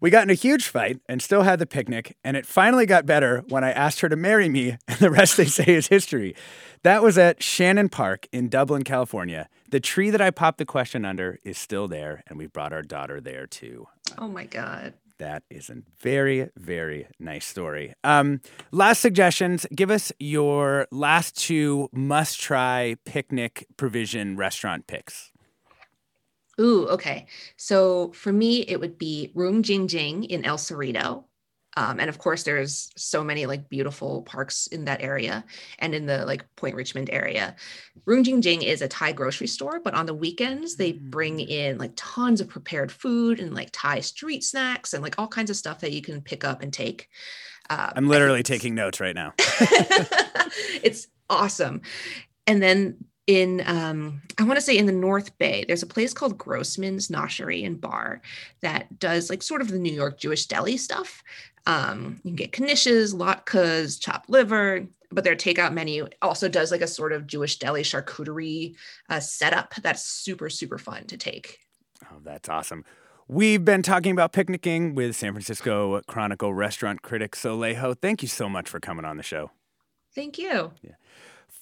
We 0.00 0.08
got 0.08 0.22
in 0.22 0.30
a 0.30 0.34
huge 0.34 0.66
fight 0.66 0.98
and 1.08 1.20
still 1.20 1.42
had 1.42 1.58
the 1.58 1.66
picnic, 1.66 2.16
and 2.24 2.34
it 2.34 2.46
finally 2.46 2.86
got 2.86 3.04
better 3.04 3.44
when 3.48 3.62
I 3.62 3.70
asked 3.70 4.00
her 4.00 4.08
to 4.08 4.16
marry 4.16 4.48
me, 4.48 4.78
and 4.88 4.98
the 4.98 5.10
rest 5.10 5.36
they 5.36 5.44
say 5.44 5.66
is 5.66 5.88
history. 5.88 6.34
That 6.82 7.02
was 7.02 7.18
at 7.18 7.42
Shannon 7.42 7.90
Park 7.90 8.26
in 8.32 8.48
Dublin, 8.48 8.82
California. 8.82 9.48
The 9.68 9.80
tree 9.80 10.08
that 10.08 10.20
I 10.22 10.30
popped 10.30 10.56
the 10.56 10.64
question 10.64 11.04
under 11.04 11.38
is 11.44 11.58
still 11.58 11.86
there, 11.86 12.22
and 12.26 12.38
we 12.38 12.46
brought 12.46 12.72
our 12.72 12.82
daughter 12.82 13.20
there 13.20 13.46
too. 13.46 13.88
Oh 14.16 14.28
my 14.28 14.44
God. 14.44 14.94
That 15.18 15.42
is 15.50 15.68
a 15.68 15.82
very, 15.98 16.48
very 16.56 17.06
nice 17.18 17.44
story. 17.44 17.92
Um, 18.02 18.40
last 18.70 19.00
suggestions. 19.00 19.66
Give 19.74 19.90
us 19.90 20.10
your 20.18 20.88
last 20.90 21.36
two 21.36 21.90
must 21.92 22.40
try 22.40 22.96
picnic 23.04 23.66
provision 23.76 24.38
restaurant 24.38 24.86
picks. 24.86 25.30
Ooh, 26.60 26.86
okay. 26.88 27.26
So 27.56 28.12
for 28.12 28.32
me, 28.32 28.60
it 28.62 28.78
would 28.78 28.98
be 28.98 29.32
Room 29.34 29.62
Jing 29.62 29.88
Jing 29.88 30.24
in 30.24 30.44
El 30.44 30.58
Cerrito. 30.58 31.24
Um, 31.76 32.00
and 32.00 32.10
of 32.10 32.18
course, 32.18 32.42
there's 32.42 32.90
so 32.96 33.22
many 33.22 33.46
like 33.46 33.68
beautiful 33.68 34.22
parks 34.22 34.66
in 34.66 34.84
that 34.86 35.02
area 35.02 35.44
and 35.78 35.94
in 35.94 36.04
the 36.04 36.26
like 36.26 36.44
Point 36.56 36.74
Richmond 36.74 37.10
area. 37.12 37.54
Room 38.04 38.24
Jing 38.24 38.42
Jing 38.42 38.62
is 38.62 38.82
a 38.82 38.88
Thai 38.88 39.12
grocery 39.12 39.46
store, 39.46 39.80
but 39.82 39.94
on 39.94 40.06
the 40.06 40.14
weekends 40.14 40.76
they 40.76 40.92
bring 40.92 41.38
mm. 41.38 41.48
in 41.48 41.78
like 41.78 41.92
tons 41.94 42.40
of 42.40 42.48
prepared 42.48 42.90
food 42.90 43.38
and 43.38 43.54
like 43.54 43.70
Thai 43.72 44.00
street 44.00 44.42
snacks 44.42 44.92
and 44.92 45.02
like 45.02 45.14
all 45.16 45.28
kinds 45.28 45.48
of 45.48 45.56
stuff 45.56 45.80
that 45.80 45.92
you 45.92 46.02
can 46.02 46.20
pick 46.20 46.44
up 46.44 46.60
and 46.62 46.72
take. 46.72 47.08
Uh, 47.70 47.92
I'm 47.94 48.08
literally 48.08 48.42
taking 48.42 48.74
notes 48.74 49.00
right 49.00 49.14
now. 49.14 49.32
it's 50.82 51.06
awesome. 51.30 51.82
And 52.48 52.60
then 52.60 52.96
in 53.30 53.62
um, 53.66 54.20
I 54.38 54.42
want 54.42 54.56
to 54.56 54.60
say 54.60 54.76
in 54.76 54.86
the 54.86 54.92
North 54.92 55.38
Bay, 55.38 55.64
there's 55.66 55.84
a 55.84 55.86
place 55.86 56.12
called 56.12 56.36
Grossman's 56.36 57.08
Noshery 57.08 57.64
and 57.64 57.80
Bar 57.80 58.20
that 58.60 58.98
does 58.98 59.30
like 59.30 59.42
sort 59.42 59.60
of 59.60 59.70
the 59.70 59.78
New 59.78 59.92
York 59.92 60.18
Jewish 60.18 60.46
deli 60.46 60.76
stuff. 60.76 61.22
Um, 61.66 62.20
you 62.24 62.30
can 62.30 62.36
get 62.36 62.52
knishes, 62.52 63.14
latkes, 63.14 64.00
chopped 64.00 64.28
liver, 64.28 64.84
but 65.12 65.22
their 65.22 65.36
takeout 65.36 65.72
menu 65.72 66.08
also 66.22 66.48
does 66.48 66.72
like 66.72 66.80
a 66.80 66.88
sort 66.88 67.12
of 67.12 67.28
Jewish 67.28 67.58
deli 67.58 67.82
charcuterie 67.82 68.74
uh, 69.08 69.20
setup 69.20 69.74
that's 69.76 70.02
super 70.02 70.50
super 70.50 70.78
fun 70.78 71.04
to 71.04 71.16
take. 71.16 71.60
Oh, 72.10 72.16
that's 72.24 72.48
awesome. 72.48 72.84
We've 73.28 73.64
been 73.64 73.82
talking 73.82 74.10
about 74.10 74.32
picnicking 74.32 74.96
with 74.96 75.14
San 75.14 75.32
Francisco 75.34 76.00
Chronicle 76.08 76.52
restaurant 76.52 77.02
critic 77.02 77.36
Soleil 77.36 77.76
Ho. 77.76 77.94
Thank 77.94 78.22
you 78.22 78.28
so 78.28 78.48
much 78.48 78.68
for 78.68 78.80
coming 78.80 79.04
on 79.04 79.18
the 79.18 79.22
show. 79.22 79.52
Thank 80.16 80.36
you. 80.36 80.72
Yeah. 80.82 80.94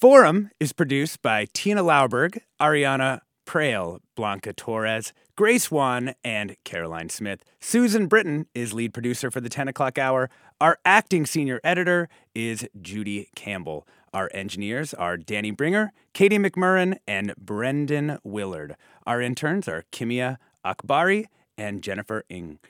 Forum 0.00 0.50
is 0.60 0.72
produced 0.72 1.22
by 1.22 1.48
Tina 1.52 1.82
Lauberg, 1.82 2.38
Ariana 2.60 3.22
Proehl, 3.44 3.98
Blanca 4.14 4.52
Torres, 4.52 5.12
Grace 5.34 5.72
Wan, 5.72 6.14
and 6.22 6.54
Caroline 6.62 7.08
Smith. 7.08 7.42
Susan 7.58 8.06
Britton 8.06 8.46
is 8.54 8.72
lead 8.72 8.94
producer 8.94 9.28
for 9.28 9.40
the 9.40 9.48
10 9.48 9.66
o'clock 9.66 9.98
hour. 9.98 10.30
Our 10.60 10.78
acting 10.84 11.26
senior 11.26 11.60
editor 11.64 12.08
is 12.32 12.64
Judy 12.80 13.28
Campbell. 13.34 13.88
Our 14.14 14.30
engineers 14.32 14.94
are 14.94 15.16
Danny 15.16 15.50
Bringer, 15.50 15.92
Katie 16.14 16.38
McMurran, 16.38 16.98
and 17.08 17.34
Brendan 17.36 18.18
Willard. 18.22 18.76
Our 19.04 19.20
interns 19.20 19.66
are 19.66 19.82
Kimia 19.90 20.36
Akbari 20.64 21.24
and 21.56 21.82
Jennifer 21.82 22.22
Ing. 22.28 22.60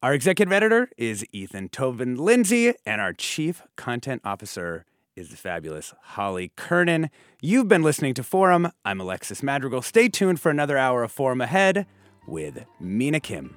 Our 0.00 0.14
executive 0.14 0.52
editor 0.52 0.90
is 0.96 1.24
Ethan 1.32 1.70
Toven-Lindsey, 1.70 2.74
and 2.86 3.00
our 3.00 3.12
chief 3.12 3.62
content 3.74 4.22
officer 4.24 4.84
is 5.18 5.30
the 5.30 5.36
fabulous 5.36 5.92
Holly 6.00 6.52
Kernan. 6.54 7.10
You've 7.42 7.66
been 7.66 7.82
listening 7.82 8.14
to 8.14 8.22
Forum. 8.22 8.70
I'm 8.84 9.00
Alexis 9.00 9.42
Madrigal. 9.42 9.82
Stay 9.82 10.08
tuned 10.08 10.40
for 10.40 10.48
another 10.48 10.78
hour 10.78 11.02
of 11.02 11.10
Forum 11.10 11.40
ahead 11.40 11.86
with 12.28 12.64
Mina 12.78 13.18
Kim. 13.18 13.56